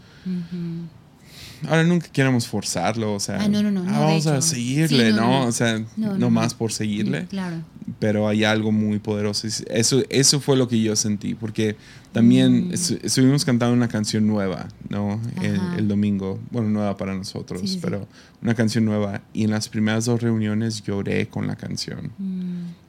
[1.66, 5.20] Ahora nunca queremos forzarlo, o sea, Ah, no, no, de vamos a seguirle, Sí, no,
[5.22, 5.46] no, no.
[5.46, 7.56] O sea, No, más por seguirle, Mm, Claro.
[7.98, 9.46] pero hay algo muy poderoso.
[9.46, 11.76] Eso, eso fue lo que yo sentí, porque
[12.12, 12.72] también Mm.
[12.72, 15.20] estu- estuvimos cantando una canción nueva, ¿no?
[15.42, 17.80] El, domingo, bueno, nueva para nosotros, Sí, sí, sí.
[17.82, 18.06] pero
[18.42, 19.22] una canción nueva.
[19.32, 22.10] Y en las primeras dos reuniones lloré con la canción.
[22.18, 22.85] Mm,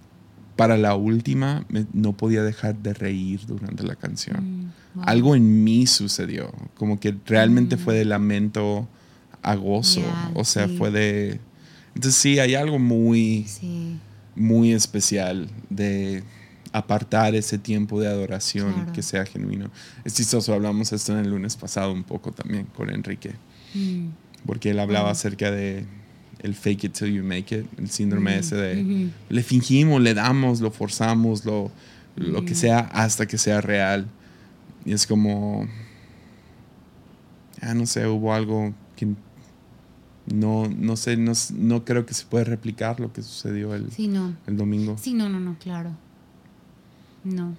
[0.58, 4.38] Para la última, me- no podía dejar de reír durante la canción.
[4.66, 5.04] mm, wow.
[5.08, 7.80] Algo en mí sucedió, como que realmente Mm.
[7.80, 8.88] fue de lamento
[9.44, 10.02] a gozo,
[10.34, 10.76] o sea, sí.
[10.78, 11.40] fue de...
[11.96, 13.98] Entonces sí, hay algo muy, Sí,
[14.36, 16.24] muy especial de
[16.74, 18.92] apartar ese tiempo de adoración Claro.
[18.94, 19.70] que sea genuino.
[20.04, 23.32] Es chistoso, hablamos esto en el lunes pasado un poco también con Enrique,
[23.74, 24.08] Mm,
[24.46, 25.86] porque él hablaba acerca de
[26.40, 30.14] el fake it till you make it, el síndrome mm, ese de le fingimos, le
[30.14, 31.72] damos, lo forzamos, lo,
[32.16, 32.62] lo que Ujú.
[32.62, 34.08] sea hasta que sea real.
[34.86, 35.68] Y es como,
[37.62, 39.08] ah, no sé, hubo algo que
[40.34, 44.08] no, no sé, no, no creo que se puede replicar lo que sucedió el, Sí,
[44.08, 44.34] no.
[44.46, 44.98] el domingo.
[45.02, 45.92] Sí, no, no, no, claro.
[47.24, 47.56] No.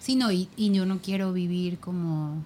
[0.00, 2.42] Sí, no, y, y yo no quiero vivir como.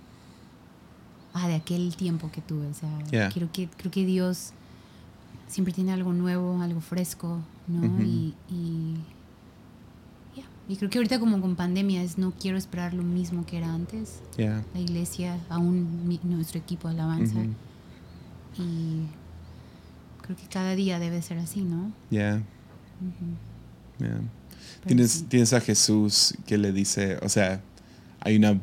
[1.35, 2.67] Ah, de aquel tiempo que tuve.
[2.69, 3.29] O sea, Yeah.
[3.31, 4.53] quiero que, creo que Dios
[5.49, 8.03] siempre tiene algo nuevo, algo fresco, ¿no?
[8.03, 8.35] Y.
[8.51, 8.95] Y,
[10.71, 13.73] y creo que ahorita, como con pandemia, es no quiero esperar lo mismo que era
[13.73, 14.21] antes.
[14.37, 14.63] Yeah.
[14.75, 17.41] La iglesia, aún mi- nuestro equipo de alabanza.
[18.59, 19.07] Y
[20.21, 21.91] creo que cada día debe ser así, ¿no?
[22.11, 22.43] Yeah.
[24.87, 25.25] Tienes, sí.
[25.25, 27.63] tienes a Jesús que le dice, o sea,
[28.21, 28.61] hay una...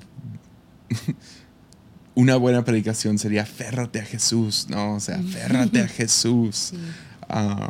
[2.16, 4.96] una buena predicación sería aférrate a Jesús, ¿no?
[4.96, 6.72] O sea, aférrate a Jesús.
[6.72, 6.78] Sí.
[7.30, 7.70] Ah,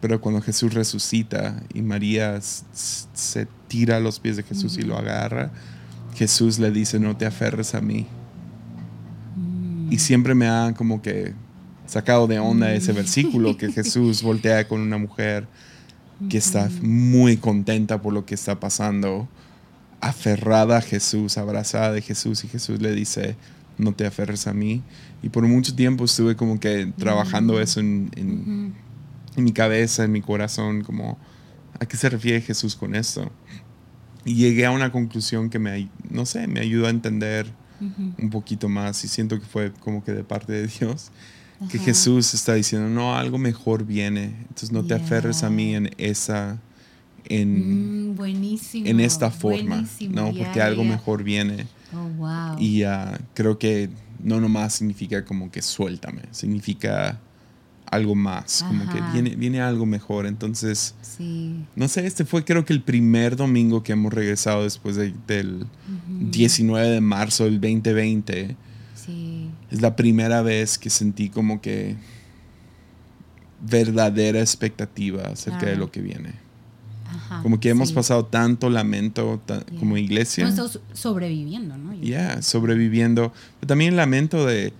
[0.00, 4.98] pero cuando Jesús resucita y María se tira a los pies de Jesús y lo
[4.98, 5.52] agarra,
[6.16, 8.06] Jesús le dice, no te aferres a mí.
[9.36, 9.92] Mm.
[9.92, 11.34] Y siempre me ha como que
[11.86, 12.96] sacado de onda ese Mm.
[12.96, 15.46] versículo que Jesús voltea con una mujer
[16.28, 19.28] que está muy contenta por lo que está pasando,
[20.02, 23.36] aferrada a Jesús, abrazada de Jesús y Jesús le dice,
[23.78, 24.82] no te aferres a mí.
[25.22, 28.72] Y por mucho tiempo estuve como que trabajando eso en, en- Ujú.
[29.36, 31.18] en mi cabeza, en mi corazón, como,
[31.80, 33.30] ¿a qué se refiere Jesús con esto?
[34.24, 37.46] Y llegué a una conclusión que me, no sé, me ayudó a entender
[38.18, 41.10] un poquito más y siento que fue como que de parte de Dios,
[41.68, 41.86] que Ajá.
[41.86, 46.58] Jesús está diciendo, no, algo mejor viene, entonces no te aferres a mí en esa,
[47.24, 48.86] en, Mm, buenísimo.
[48.86, 50.32] en esta forma, buenísimo, ¿no?
[50.34, 52.58] Porque algo mejor viene Oh, wow.
[52.58, 53.88] y ah, creo que
[54.22, 57.20] no nomás significa como que suéltame, significa
[57.90, 60.94] algo más, como que viene, viene algo mejor, entonces...
[61.02, 61.64] sí.
[61.76, 65.56] No sé, este fue creo que el primer domingo que hemos regresado después de- del
[65.64, 66.30] Ujú.
[66.30, 68.56] 19 de marzo del 2020.
[68.94, 69.50] Sí.
[69.70, 71.96] Es la primera vez que sentí como que
[73.60, 76.32] verdadera expectativa acerca de lo que viene.
[77.34, 77.42] Ajá.
[77.42, 77.94] Como que hemos sí.
[77.94, 79.78] pasado tanto lamento ta- Yeah.
[79.78, 80.46] como iglesia.
[80.48, 81.94] Estamos sobreviviendo, ¿no?
[81.94, 83.32] Ya, sobreviviendo.
[83.60, 84.72] Pero también lamento de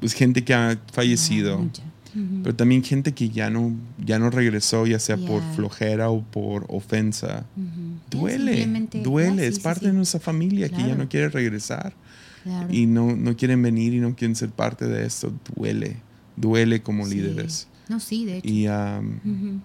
[0.00, 1.58] pues, gente que ha fallecido.
[1.58, 1.82] Mucha.
[2.14, 2.40] Ujú.
[2.42, 5.52] Pero también gente que ya no, ya no regresó, ya sea por Yeah.
[5.54, 7.46] flojera o por ofensa.
[7.56, 7.66] Ujú.
[8.10, 9.46] Ya, Duele, duele.
[9.46, 9.86] es sí, sí, parte sí.
[9.86, 10.98] de nuestra familia que ya Claro.
[11.04, 11.94] no quiere regresar.
[12.42, 12.68] Claro.
[12.72, 15.32] Y no, no quieren venir y no quieren ser parte de esto.
[15.56, 15.96] Duele.
[16.36, 17.68] Duele como líderes.
[17.88, 18.48] No, sí, de hecho.
[18.48, 19.60] Y um,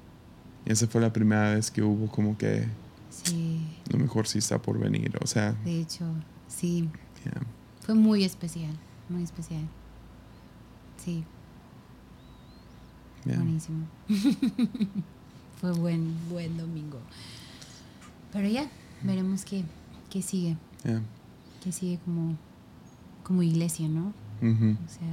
[0.68, 2.68] Esa fue la primera vez que hubo como que
[3.10, 5.12] Sí, lo mejor sí está por venir.
[5.22, 6.06] O sea, de hecho,
[6.48, 6.90] sí.
[7.26, 7.42] yeah.
[7.86, 8.74] Fue muy especial,
[9.10, 9.68] muy especial.
[11.04, 11.24] Sí,
[13.26, 13.38] Yeah.
[13.38, 13.86] buenísimo.
[15.60, 17.00] Fue buen, buen domingo.
[18.32, 18.70] Pero ya,
[19.04, 19.64] veremos qué,
[20.10, 20.56] qué sigue.
[20.86, 21.02] Yeah.
[21.64, 22.38] Qué sigue como,
[23.24, 24.14] como iglesia, ¿no?
[24.42, 24.78] Ujú.
[24.86, 25.08] O sea.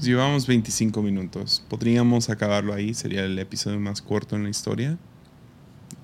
[0.00, 1.64] Llevamos 25 minutos.
[1.68, 2.94] ¿Podríamos acabarlo ahí?
[2.94, 4.98] ¿Sería el episodio más corto en la historia?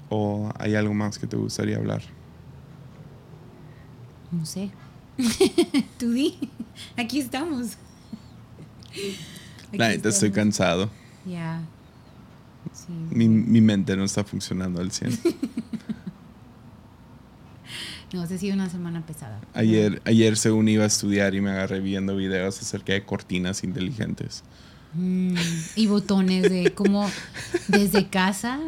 [0.09, 2.03] ¿O hay algo más que te gustaría hablar?
[4.31, 4.71] No sé.
[5.99, 6.37] Tú di.
[6.97, 7.77] Aquí estamos.
[9.69, 10.91] Aquí La neta, estoy cansado.
[11.27, 11.63] Ya.
[12.73, 12.93] Sí.
[13.11, 15.19] Mi, mi mente no está funcionando al 100.
[18.15, 19.41] No, ha sido una semana pesada.
[19.55, 24.45] Ayer, ayer según iba a estudiar y me agarré viendo videos acerca de cortinas inteligentes.
[24.95, 25.35] Mm,
[25.75, 27.11] y botones de cómo
[27.67, 28.61] desde casa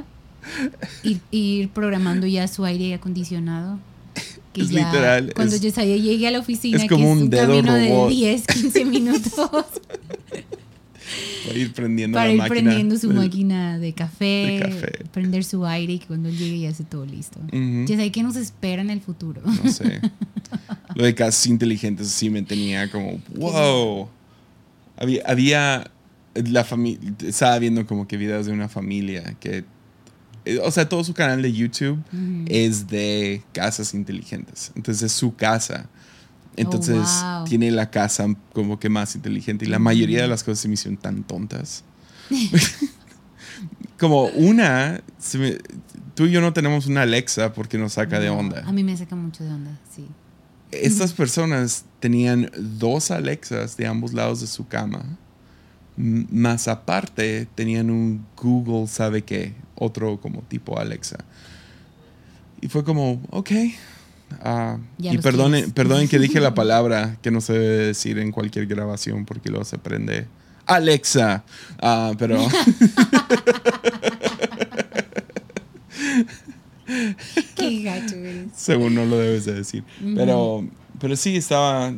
[1.04, 3.78] ir, ir programando ya su aire acondicionado.
[4.52, 7.16] Que Es ya literal, Cuando es- Yesaya llegue a la oficina, es como que un
[7.18, 8.08] es un dedo camino robot.
[8.08, 9.32] de 10, 15 minutos
[11.46, 12.54] Para ir prendiendo para la ir máquina.
[12.62, 15.04] prendiendo su máquina de café, de café.
[15.12, 17.40] prender su aire y que cuando él llegue ya esté todo listo.
[17.40, 17.84] Ujú.
[17.86, 19.40] Yesaya, ¿qué nos espera en el futuro?
[19.44, 20.00] No sé.
[20.94, 24.08] Lo de casas inteligentes sí me tenía como, wow.
[24.96, 25.90] Había, había
[26.34, 29.64] la familia, estaba viendo como que videos de una familia que,
[30.44, 31.98] eh, o sea, todo su canal de YouTube
[32.48, 34.72] es de casas inteligentes.
[34.74, 35.88] Entonces es su casa.
[36.56, 37.44] Entonces Oh, wow.
[37.48, 39.84] tiene la casa como que más inteligente y la Ujú.
[39.84, 41.84] mayoría de las cosas se me hicieron tan tontas.
[43.98, 45.00] como una,
[45.38, 45.58] me-
[46.14, 48.84] tú y yo no tenemos una Alexa porque nos saca de No, onda A mí
[48.84, 50.06] me saca mucho de onda, sí.
[50.70, 55.04] estas personas tenían dos Alexas de ambos lados de su cama.
[55.96, 59.54] Más aparte, tenían un Google, ¿sabe qué?
[59.76, 61.18] Otro como tipo Alexa.
[62.60, 63.50] Y fue como, ok.
[64.42, 69.24] Ah, y perdonen, que dije la palabra que no se debe decir en cualquier grabación
[69.24, 70.26] porque luego se prende
[70.66, 71.44] Alexa.
[71.80, 72.38] Ah, pero
[77.56, 78.48] Qué gacho eres.
[78.54, 79.84] según no lo debes de decir.
[80.14, 80.68] Pero,
[81.00, 81.92] pero sí estaba,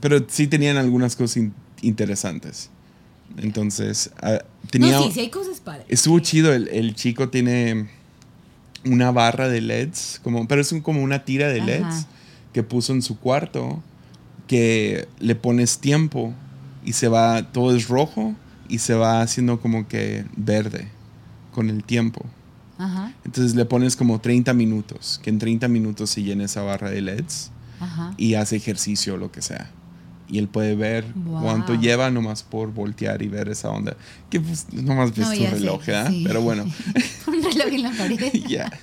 [0.00, 2.70] pero sí tenían algunas cosas in- interesantes.
[3.38, 4.38] Entonces, ah,
[4.70, 5.86] tenía, No, sí, sí hay cosas padres.
[5.88, 7.88] estuvo chido, el, el chico tiene
[8.84, 11.66] una barra de LEDs, como, pero es un- como una tira de Ajá.
[11.66, 12.06] LEDs
[12.52, 13.82] que puso en su cuarto,
[14.46, 16.32] que le pones tiempo
[16.84, 18.34] y se va, todo es rojo
[18.68, 20.88] y se va haciendo como que verde
[21.54, 22.24] con el tiempo.
[22.78, 26.90] Ajá, Entonces le pones como 30 minutos, que en 30 minutos se llena esa barra
[26.90, 28.12] de LEDs ajá.
[28.16, 29.70] y hace ejercicio o lo que sea.
[30.28, 31.42] Y él puede ver Wow.
[31.42, 33.96] cuánto lleva nomás por voltear y ver esa onda.
[34.30, 36.10] Que pues nomás ves No, tu reloj, ¿verdad?
[36.10, 36.24] sí.
[36.26, 36.64] Pero bueno,
[37.26, 38.32] Un reloj en la pared.
[38.48, 38.70] ya.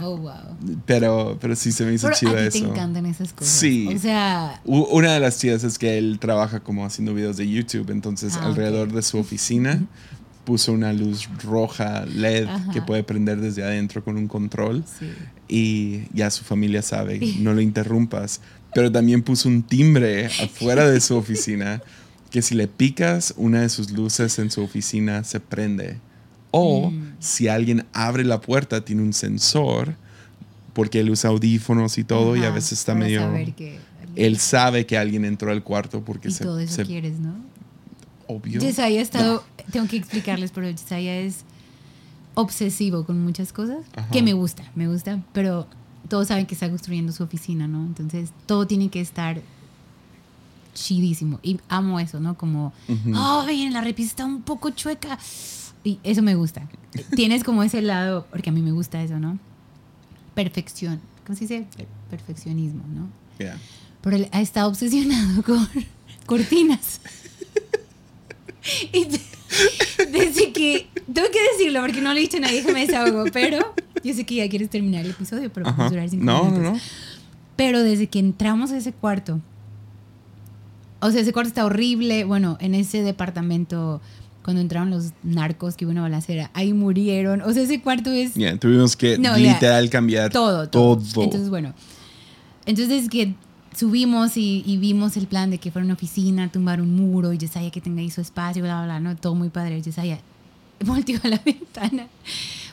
[0.00, 0.32] Oh, wow.
[0.86, 2.66] Pero, pero sí se me hizo Pero chido a ti eso.
[2.66, 3.52] te encantan esas cosas.
[3.52, 3.88] Sí.
[3.94, 7.90] O sea, Una de las chidas es que él trabaja como haciendo videos de YouTube,
[7.90, 8.94] entonces Ah, alrededor ok.
[8.94, 9.80] de su oficina
[10.44, 12.72] puso una luz roja LED Ajá.
[12.72, 14.84] que puede prender desde adentro con un control.
[14.98, 15.06] sí.
[15.48, 18.40] y ya su familia sabe, no lo interrumpas.
[18.74, 21.82] Pero también puso un timbre afuera de su oficina
[22.30, 25.98] que si le picas una de sus luces en su oficina se prende.
[26.50, 27.12] O Mm.
[27.18, 29.94] si alguien abre la puerta tiene un sensor
[30.72, 33.30] porque él usa audífonos y todo y a Ajá, veces está medio...
[33.56, 33.78] que-
[34.16, 36.44] Él sabe que alguien entró al cuarto porque y se...
[36.44, 37.34] todo eso se- quieres, ¿no?
[38.26, 38.60] obvio.
[38.60, 41.44] Yesaya ha estado, tengo que explicarles, pero Yesaya es
[42.34, 44.08] obsesivo con muchas cosas Ajá.
[44.10, 45.66] que me gusta, me gusta, pero
[46.08, 47.84] todos saben que está construyendo su oficina, ¿no?
[47.84, 49.40] Entonces todo tiene que estar
[50.74, 52.36] chidísimo y amo eso, ¿no?
[52.36, 53.12] Como, Ujú.
[53.16, 55.18] oh, ven, la repisa está un poco chueca
[55.84, 56.68] y eso me gusta.
[57.14, 59.38] Tienes como ese lado, porque a mí me gusta eso, ¿no?
[60.34, 61.66] Perfección, ¿cómo se dice?
[61.76, 63.08] Per- Perfeccionismo, ¿no?
[63.38, 63.58] Yeah.
[64.02, 65.68] Pero él ha estado obsesionado con
[66.26, 67.00] cortinas.
[68.92, 69.06] Y
[70.12, 70.86] desde que.
[71.12, 74.14] Tengo que decirlo porque no le he dicho a nadie que me desahogo, pero yo
[74.14, 75.76] sé que ya quieres terminar el episodio, pero Ajá.
[75.76, 76.72] vamos a durar cinco No, no, minutos.
[76.74, 76.80] no.
[77.56, 79.40] Pero desde que entramos a ese cuarto,
[81.00, 82.24] o sea, ese cuarto está horrible.
[82.24, 84.00] Bueno, en ese departamento
[84.44, 87.42] cuando entraron los narcos que hubo una balacera, ahí murieron.
[87.42, 90.98] O sea, ese cuarto es Ya, tuvimos que No, literal cambiar todo, todo.
[90.98, 91.24] todo.
[91.24, 91.74] Entonces, bueno.
[92.66, 93.34] Entonces que
[93.74, 97.38] subimos y, y vimos el plan de que fuera una oficina, tumbar un muro y
[97.38, 99.16] Yesaya que tenga ahí su espacio, bla, bla, bla, ¿no?
[99.16, 99.80] Todo muy padre.
[99.82, 100.20] Yesaya
[100.86, 102.06] volteó a la ventana.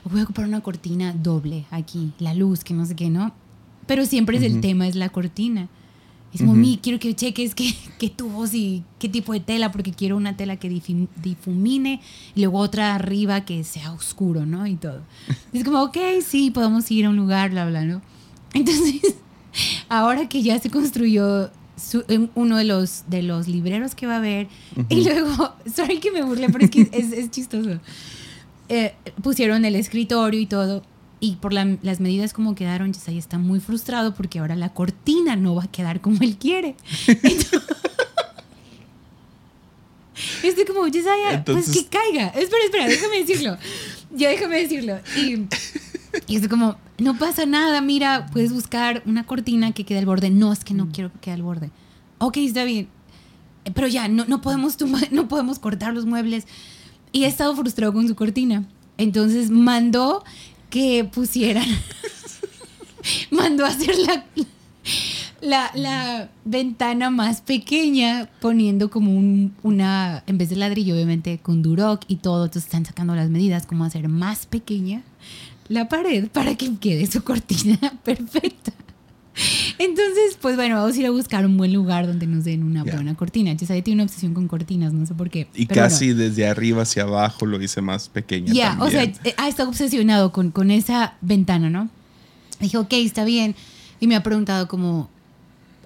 [0.09, 3.33] Voy a comprar una cortina doble aquí, la luz, que no sé qué, ¿no?
[3.85, 5.67] Pero siempre es el tema, es la cortina.
[6.31, 6.53] Es como.
[6.53, 10.37] "Mi, quiero que cheques qué, qué tubos y qué tipo de tela, porque quiero una
[10.37, 11.99] tela que difum- difumine
[12.35, 14.67] y luego otra arriba que sea oscuro, ¿no?
[14.67, 15.01] Y todo.
[15.53, 18.01] Es como, ok, sí, podemos ir a un lugar, bla, bla, ¿no?
[18.53, 19.15] Entonces,
[19.89, 24.15] ahora que ya se construyó su- en uno de los, de los libreros que va
[24.15, 24.47] a haber,
[24.89, 27.79] y luego, sorry que me burle, pero es que es, es chistoso.
[28.69, 30.83] Eh, pusieron el escritorio y todo,
[31.21, 35.35] y por la- las medidas como quedaron, Yesaya está muy frustrado porque ahora la cortina
[35.35, 36.75] no va a quedar como él quiere.
[37.07, 37.61] Entonces,
[40.43, 42.27] Estoy como, Yesaya, pues que caiga.
[42.27, 43.57] Espera, espera, déjame decirlo.
[44.11, 44.99] Ya déjame decirlo.
[45.15, 45.45] Y,
[46.27, 50.29] y estoy como, no pasa nada, mira, puedes buscar una cortina que quede al borde.
[50.29, 51.71] No, es que no quiero que quede al borde.
[52.17, 52.87] Ok, está bien.
[53.73, 56.45] Pero ya, no, no, podemos tumbar- no podemos cortar los muebles.
[57.11, 58.65] Y he estado frustrado con su cortina.
[58.97, 60.23] Entonces mandó
[60.69, 61.65] que pusieran,
[63.31, 64.25] mandó a hacer la,
[65.41, 71.61] la, la ventana más pequeña poniendo como un, una, en vez de ladrillo, obviamente con
[71.61, 75.01] Duroc y todo, entonces están sacando las medidas como hacer más pequeña
[75.69, 78.73] la pared para que quede su cortina perfecta.
[79.77, 82.83] Entonces, pues bueno, vamos a ir a buscar un buen lugar donde nos den una
[82.83, 83.55] buena cortina.
[83.55, 85.47] Chisaya tiene una obsesión con cortinas, no sé por qué.
[85.55, 88.51] Y pero casi desde arriba hacia abajo lo hice más pequeña.
[88.51, 91.89] Ya, o sea, eh, ha estado obsesionado con, con esa ventana, ¿no?
[92.59, 93.55] Dije, ok, está bien.
[94.01, 95.09] Y me ha preguntado como,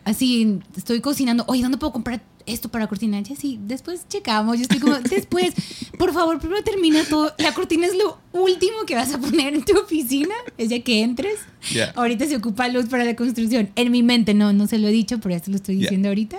[0.03, 3.19] así, estoy cocinando, oye, ¿dónde puedo comprar esto para cortina?
[3.21, 4.57] Ya sí, después checamos.
[4.57, 5.53] Yo estoy como, después,
[5.97, 7.33] por favor, primero termina todo.
[7.37, 11.01] La cortina es lo último que vas a poner en tu oficina, es ya que
[11.01, 11.39] entres.
[11.71, 11.91] Ya.
[11.95, 13.69] Ahorita se ocupa luz para la construcción.
[13.75, 16.37] En mi mente, no, no se lo he dicho, pero se lo estoy diciendo ahorita.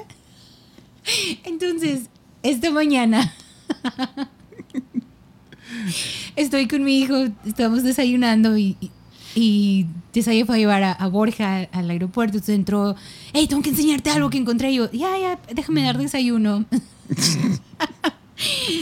[1.44, 2.08] Entonces,
[2.42, 3.34] esta mañana
[6.36, 8.90] estoy con mi hijo, estamos desayunando y, y,
[9.35, 12.37] y Yesaya fue a llevar a, Borja al aeropuerto.
[12.37, 12.94] Entonces entró,
[13.33, 14.70] hey, tengo que enseñarte algo que encontré.
[14.73, 16.64] Y yo, ya, ya, déjame dar desayuno.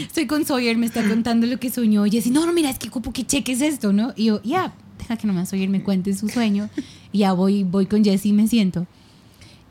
[0.01, 2.05] Estoy con Sawyer, me está contando lo que soñó.
[2.05, 4.13] Y Jessy, no, no, mira, es que ocupo que cheques esto, ¿no?
[4.15, 6.69] Y yo, ya, deja que nomás Sawyer me cuente su sueño.
[7.11, 8.87] Y ya voy, voy con Jessy y me siento.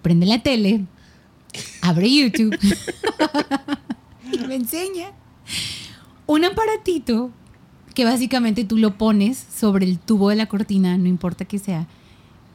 [0.03, 0.85] Prende la tele,
[1.81, 2.59] abre YouTube
[4.33, 5.12] y me enseña
[6.27, 7.31] un aparatito
[7.94, 11.87] que básicamente tú lo pones sobre el tubo de la cortina, no importa que sea,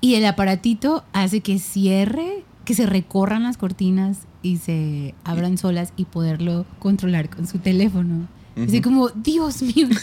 [0.01, 5.93] y el aparatito hace que cierre, que se recorran las cortinas y se abran solas
[5.97, 8.27] y poderlo controlar con su teléfono.
[8.55, 8.89] Así Ujú.
[8.89, 9.87] como, Dios mío.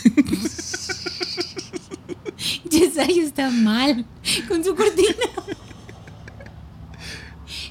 [2.70, 4.05] Yesaya está mal
[4.49, 5.14] con su cortina.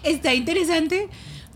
[0.04, 1.10] está interesante,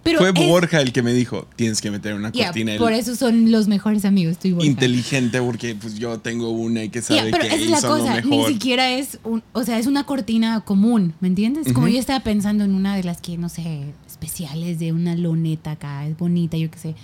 [0.08, 2.78] pero Fue es- Borja el que me dijo, tienes que meter una cortina.
[2.78, 4.68] Por eso son los mejores amigos, tú y Borja.
[4.68, 8.22] inteligente porque pues yo tengo una y que sabe pero que esa es la cosa,
[8.22, 11.72] ni siquiera es un, o sea, es una cortina común, ¿me entiendes?
[11.74, 15.72] Como yo estaba pensando en una de las que, no sé, especiales de una loneta
[15.72, 16.96] acá, es bonita, yo qué sé.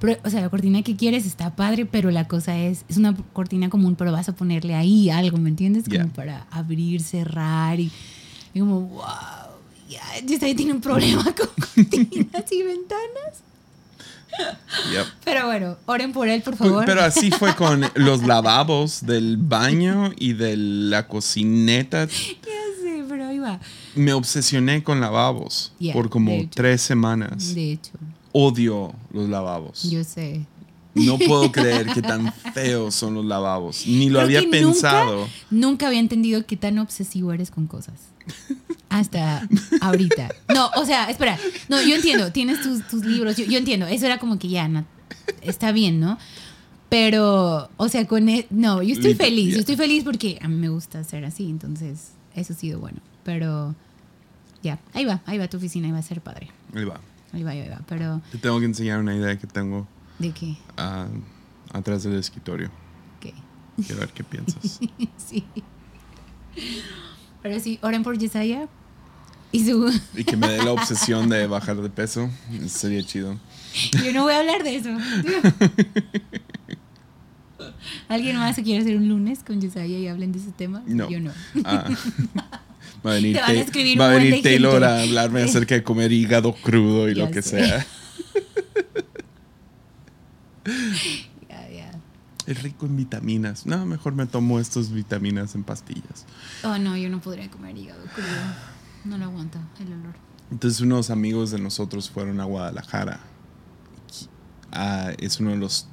[0.00, 3.14] Pero, o sea, la cortina que quieres está padre, pero la cosa es, es una
[3.32, 5.84] cortina común, pero vas a ponerle ahí algo, ¿me entiendes?
[5.88, 7.90] Como para abrir, cerrar y,
[8.52, 9.02] y como, wow,
[9.88, 13.42] ya tiene un problema con cortinas y ventanas.
[14.90, 15.06] Yep.
[15.24, 16.84] Pero bueno, oren por él, por favor.
[16.84, 22.06] Pero así fue con los lavabos del baño y de la cocineta.
[22.06, 23.60] ya sé, pero ahí va.
[23.94, 27.54] Me obsesioné con lavabos por como tres semanas.
[27.54, 27.92] De hecho,
[28.32, 29.88] Odio los lavabos.
[29.88, 30.44] yo sé.
[30.94, 33.86] No puedo creer que tan feos son los lavabos.
[33.86, 35.20] Ni lo Creo había pensado.
[35.20, 37.94] Nunca, nunca había entendido qué tan obsesivo eres con cosas.
[38.88, 39.48] Hasta
[39.80, 40.28] ahorita.
[40.54, 41.38] No, o sea, espera.
[41.68, 42.30] No, yo entiendo.
[42.32, 43.36] Tienes tus, tus libros.
[43.36, 43.86] Yo, yo entiendo.
[43.86, 44.84] Eso era como que ya, no,
[45.42, 46.18] está bien, ¿no?
[46.88, 48.28] Pero, o sea, con...
[48.28, 49.54] e- no, yo estoy feliz.
[49.54, 51.50] Yo estoy feliz porque a mí me gusta ser así.
[51.50, 52.98] Entonces, eso ha sido bueno.
[53.24, 53.74] Pero,
[54.62, 54.78] ya.
[54.92, 55.20] Ahí va.
[55.26, 55.86] Ahí va tu oficina.
[55.86, 56.50] Ahí va a ser padre.
[56.72, 57.00] Ahí va.
[57.32, 57.80] Ahí va, ahí va.
[57.88, 59.88] Pero, Te tengo que enseñar una idea que tengo
[60.18, 60.56] ¿de qué?
[60.76, 61.06] ah,
[61.72, 62.70] atrás del escritorio.
[63.20, 63.32] ¿Qué?
[63.84, 64.80] Quiero ver qué piensas.
[65.16, 65.44] Sí.
[67.42, 68.68] Pero sí, oren por Yesaya.
[69.50, 69.92] Y su...
[70.16, 72.28] Y que me dé la obsesión de bajar de peso.
[72.68, 73.38] Sería chido.
[74.04, 74.90] Yo no voy a hablar de eso.
[78.08, 80.82] ¿Alguien más quiere hacer un lunes con Yesaya y hablen de ese tema?
[80.86, 81.08] No.
[81.10, 81.30] Yo no.
[81.64, 81.88] Ah.
[83.06, 84.86] Va a venir, Te va a venir Taylor gente.
[84.86, 87.64] a hablarme acerca de comer hígado crudo y Ya lo que sé.
[87.64, 87.86] sea.
[92.46, 93.66] es rico en vitaminas.
[93.66, 96.26] No, mejor me tomo estas vitaminas en pastillas.
[96.62, 98.28] Oh, no, yo no podría comer hígado crudo.
[99.04, 100.14] No lo aguanto, el olor.
[100.50, 103.20] Entonces unos amigos de nosotros fueron a Guadalajara.
[104.72, 105.88] Ah, es uno de los...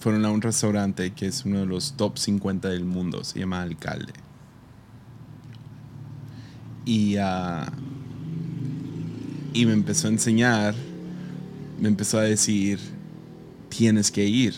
[0.00, 3.24] Fueron a un restaurante que es uno de los top 50 del mundo.
[3.24, 4.12] Se llama Alcalde.
[6.84, 7.72] Y, ah,
[9.54, 10.74] y me empezó a enseñar,
[11.80, 12.78] me empezó a decir,
[13.76, 14.54] tienes que ir.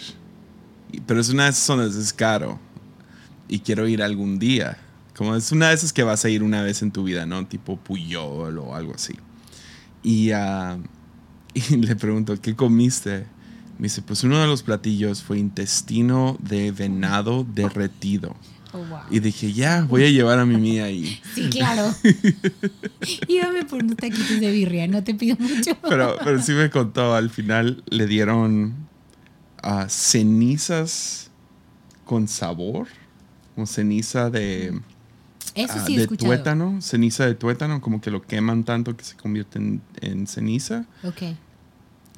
[1.07, 2.59] Pero es una de esas zonas, es caro.
[3.49, 4.79] Y quiero ir algún día.
[5.17, 7.47] Como es una de esas que vas a ir una vez en tu vida, ¿no?
[7.47, 9.15] Tipo Puyol o algo así.
[10.03, 10.31] Y,
[11.55, 13.27] y le pregunto, ¿qué comiste?
[13.79, 18.35] Me dice, pues uno de los platillos fue intestino de venado derretido.
[18.73, 18.99] Oh, wow.
[19.11, 21.21] Y dije, ya, voy a llevar a mi mía ahí.
[21.35, 21.95] Sí, claro.
[23.29, 25.77] Íbame por unos taquitos de birria, no te pido mucho.
[25.89, 28.86] Pero, pero sí me contó, al final le dieron
[29.67, 31.31] ah, cenizas
[32.05, 32.89] con sabor,
[33.55, 34.81] como ceniza de,
[35.55, 39.17] Eso ah, sí de tuétano, ceniza de tuétano, como que lo queman tanto que se
[39.17, 40.87] convierte en, en ceniza,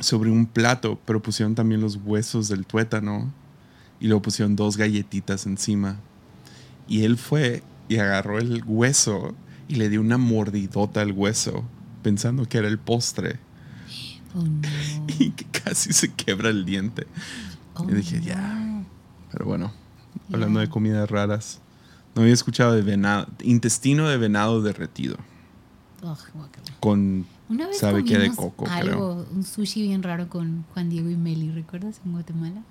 [0.01, 3.33] sobre un plato, pero pusieron también los huesos del tuétano
[4.01, 5.97] y luego pusieron dos galletitas encima.
[6.87, 9.35] Y él fue y agarró el hueso
[9.67, 11.65] y le dio una mordidota al hueso,
[12.03, 13.39] pensando que era el postre.
[14.35, 14.61] Oh, no.
[15.19, 17.07] y que casi se quebra el diente.
[17.75, 18.83] Oh, Y dije, ya.
[19.33, 19.73] Pero bueno,
[20.33, 21.61] hablando de comidas raras,
[22.15, 25.17] no había escuchado de venado, intestino de venado derretido,
[26.81, 31.09] con Una vez sabe que de coco, algo, un sushi bien raro con Juan Diego
[31.11, 32.01] y Meli, ¿recuerdas?
[32.05, 32.63] En Guatemala.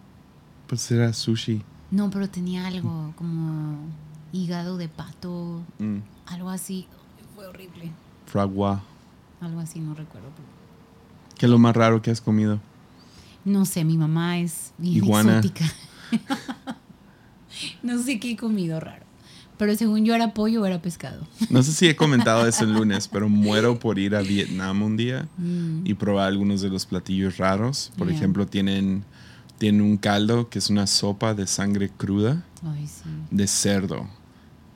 [0.67, 1.61] pues era sushi.
[1.91, 3.77] No, pero tenía algo como
[4.33, 6.87] hígado de pato, Mm, algo así.
[7.35, 7.91] Fue horrible.
[8.25, 8.81] fragua.
[9.39, 10.27] Algo así, no recuerdo.
[10.35, 10.57] pero-
[11.37, 12.59] ¿Qué es lo más raro que has comido?
[13.45, 15.37] No sé, mi mamá es bien Iguana.
[15.39, 15.65] exótica.
[17.83, 19.05] no sé qué he comido raro.
[19.57, 21.25] Pero según yo era pollo o era pescado.
[21.49, 24.97] No sé si he comentado eso el lunes, pero muero por ir a Vietnam un
[24.97, 25.81] día Mm.
[25.85, 27.91] y probar algunos de los platillos raros.
[27.97, 29.03] Por ejemplo, tienen,
[29.57, 32.43] tienen un caldo que es una sopa de sangre cruda.
[32.63, 33.03] Ay, sí.
[33.29, 34.07] de cerdo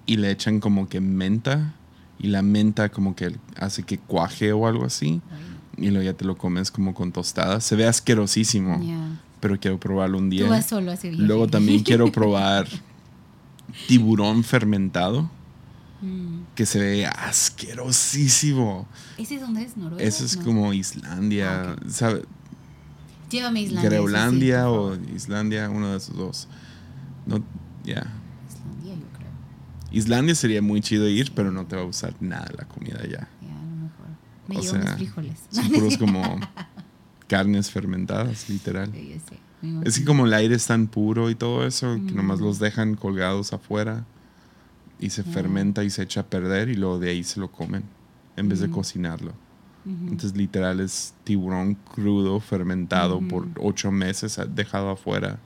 [0.06, 1.74] y le echan como que menta
[2.20, 5.51] y la menta como que hace que cuaje o algo así Ay,
[5.82, 7.64] y luego ya te lo comes como con tostadas.
[7.64, 8.82] Se ve asquerosísimo.
[8.84, 9.20] Ya.
[9.40, 10.44] pero quiero probarlo un día.
[10.46, 10.94] Tú vas solo.
[11.18, 12.68] Luego también quiero probar
[13.88, 15.30] tiburón fermentado
[16.04, 16.46] Mm.
[16.56, 18.88] que se ve asquerosísimo.
[19.20, 19.78] ¿Ese es donde es?
[19.78, 20.04] ¿Noruega?
[20.04, 20.44] Eso es No.
[20.44, 21.88] como Islandia, Ah, ok.
[21.90, 22.24] ¿sabe?
[23.30, 24.62] Llévame a Islandia.
[24.64, 24.96] sí, o.
[25.16, 26.48] Islandia, uno de esos dos.
[27.28, 27.38] No,
[27.84, 28.12] ya.
[28.50, 29.30] Islandia, yo creo.
[29.92, 33.28] Islandia sería muy chido ir, pero no te va a gustar nada la comida allá.
[33.42, 34.08] Ya, a lo mejor.
[34.52, 35.40] Me O llevo sea, mis frijoles.
[35.52, 36.40] Son puros como
[37.28, 38.92] carnes fermentadas, literal.
[38.94, 39.20] Sí,
[39.86, 42.44] Es que como el aire es tan puro y todo eso, que nomás Mm.
[42.44, 44.06] los dejan colgados afuera
[45.00, 47.84] y se fermenta y se echa a perder y luego de ahí se lo comen
[48.38, 48.72] en vez de Mm.
[48.72, 49.34] cocinarlo.
[49.84, 55.40] Entonces literal es tiburón crudo fermentado por ocho meses dejado afuera.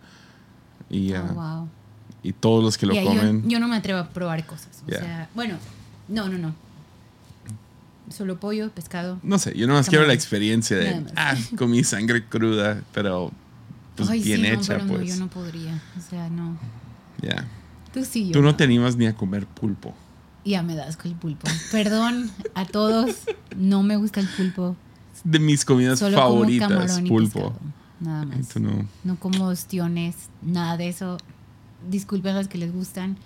[0.89, 1.69] Y, Oh, wow.
[2.21, 3.47] y todos los que lo comen...
[3.49, 4.83] Yo, no me atrevo a probar cosas.
[4.85, 5.55] O sea, bueno,
[6.09, 6.53] no, no, no.
[8.09, 9.19] Solo pollo, pescado.
[9.23, 13.31] No sé, yo nomás quiero la experiencia de, ah, comí sangre cruda, pero
[13.95, 15.07] pues Ay, bien sí, no, hecha, pero no, pues.
[15.07, 15.81] yo no podría.
[15.97, 16.57] O sea, no.
[17.21, 17.47] Ya.
[17.93, 19.93] Tú sí, yo Tú no te animas ni a comer pulpo.
[20.43, 21.47] Ya me das con el pulpo.
[21.71, 23.15] Perdón a todos,
[23.55, 24.75] no me gusta el pulpo.
[25.23, 27.55] De mis comidas Solo favoritas, como camarón y pulpo.
[27.99, 28.55] Nada más.
[28.59, 28.85] no.
[29.03, 31.17] No como ostiones, nada de eso.
[31.89, 33.17] Disculpen a los que les gustan.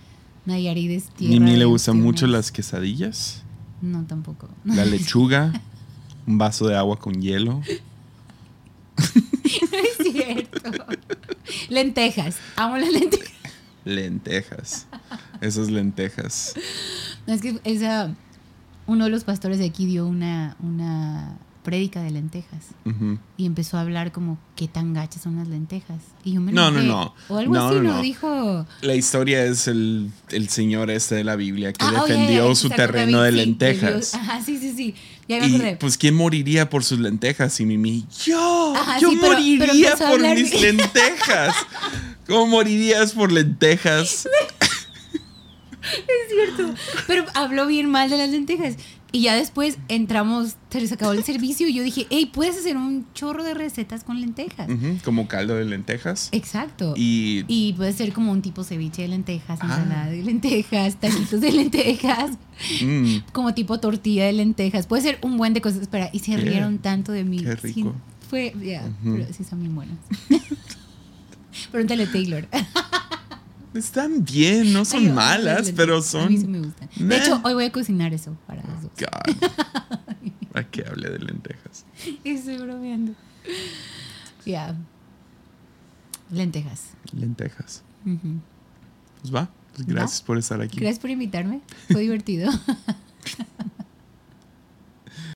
[0.45, 3.43] Nayarit es tierra Ni a mí le gustan mucho las quesadillas,
[3.81, 4.49] No, tampoco.
[4.65, 5.53] la lechuga,
[6.27, 7.61] un vaso de agua con hielo.
[9.71, 10.71] No es cierto.
[11.69, 12.37] Lentejas.
[12.55, 13.31] Amo las lentejas.
[13.85, 14.87] Lentejas.
[15.41, 16.53] Esas lentejas.
[17.25, 18.13] No, es que esa,
[18.87, 21.37] uno de los pastores de aquí dio una, una
[21.69, 22.59] prédica de lentejas
[23.37, 25.97] y empezó a hablar como qué tan gachas son las lentejas.
[26.23, 27.13] Y yo me No, no, no.
[27.27, 27.93] O algo No, así, no, ¿no?
[27.97, 28.01] no.
[28.01, 28.65] Dijo.
[28.81, 32.69] La historia es el, el señor este de la Biblia que Ah, oh, defendió su
[32.69, 34.15] terreno de sí, lentejas.
[34.15, 34.95] Ajá, sí, sí, sí.
[35.27, 35.77] Ya me Y acordé.
[35.77, 37.59] pues, ¿quién moriría por sus lentejas?
[37.59, 41.55] Y Mimi, yo, Ajá, yo sí, pero- pero moriría por hablar mis lentejas.
[42.27, 44.27] ¿Cómo morirías por lentejas?
[45.81, 46.75] Es cierto.
[47.07, 48.75] Pero habló bien mal de las lentejas.
[49.11, 52.77] Y ya después entramos, se les acabó el servicio y yo dije, hey, puedes hacer
[52.77, 54.69] un chorro de recetas con lentejas.
[55.03, 56.29] Como caldo de lentejas.
[56.31, 56.93] Exacto.
[56.95, 59.65] Y, Y puede ser como un tipo ceviche de lentejas, Ah.
[59.65, 62.31] ensalada de lentejas, taquitos de lentejas,
[62.83, 64.85] mm, como tipo tortilla de lentejas.
[64.85, 65.81] Puede ser un buen de cosas.
[65.81, 67.39] Espera, y se rieron tanto de mí.
[67.43, 67.95] qué Sí, rico.
[68.29, 69.15] fue, ya, Ujú.
[69.17, 69.97] pero sí son bien buenas.
[71.71, 72.47] Pregúntale Taylor.
[73.73, 76.29] Están bien, no son Ay, malas, pero A son.
[76.29, 76.89] mí sí me gustan.
[76.97, 78.91] De hecho, hoy voy a cocinar eso para los dos.
[78.97, 79.49] God.
[80.55, 81.85] ¿A qué hable de lentejas?
[82.23, 83.13] Estoy bromeando.
[84.45, 84.75] Ya.
[86.31, 86.91] Lentejas.
[87.13, 87.83] Lentejas.
[89.21, 89.49] Pues va.
[89.75, 90.79] Pues gracias por estar aquí.
[90.79, 91.61] Gracias por invitarme.
[91.91, 92.51] Fue divertido.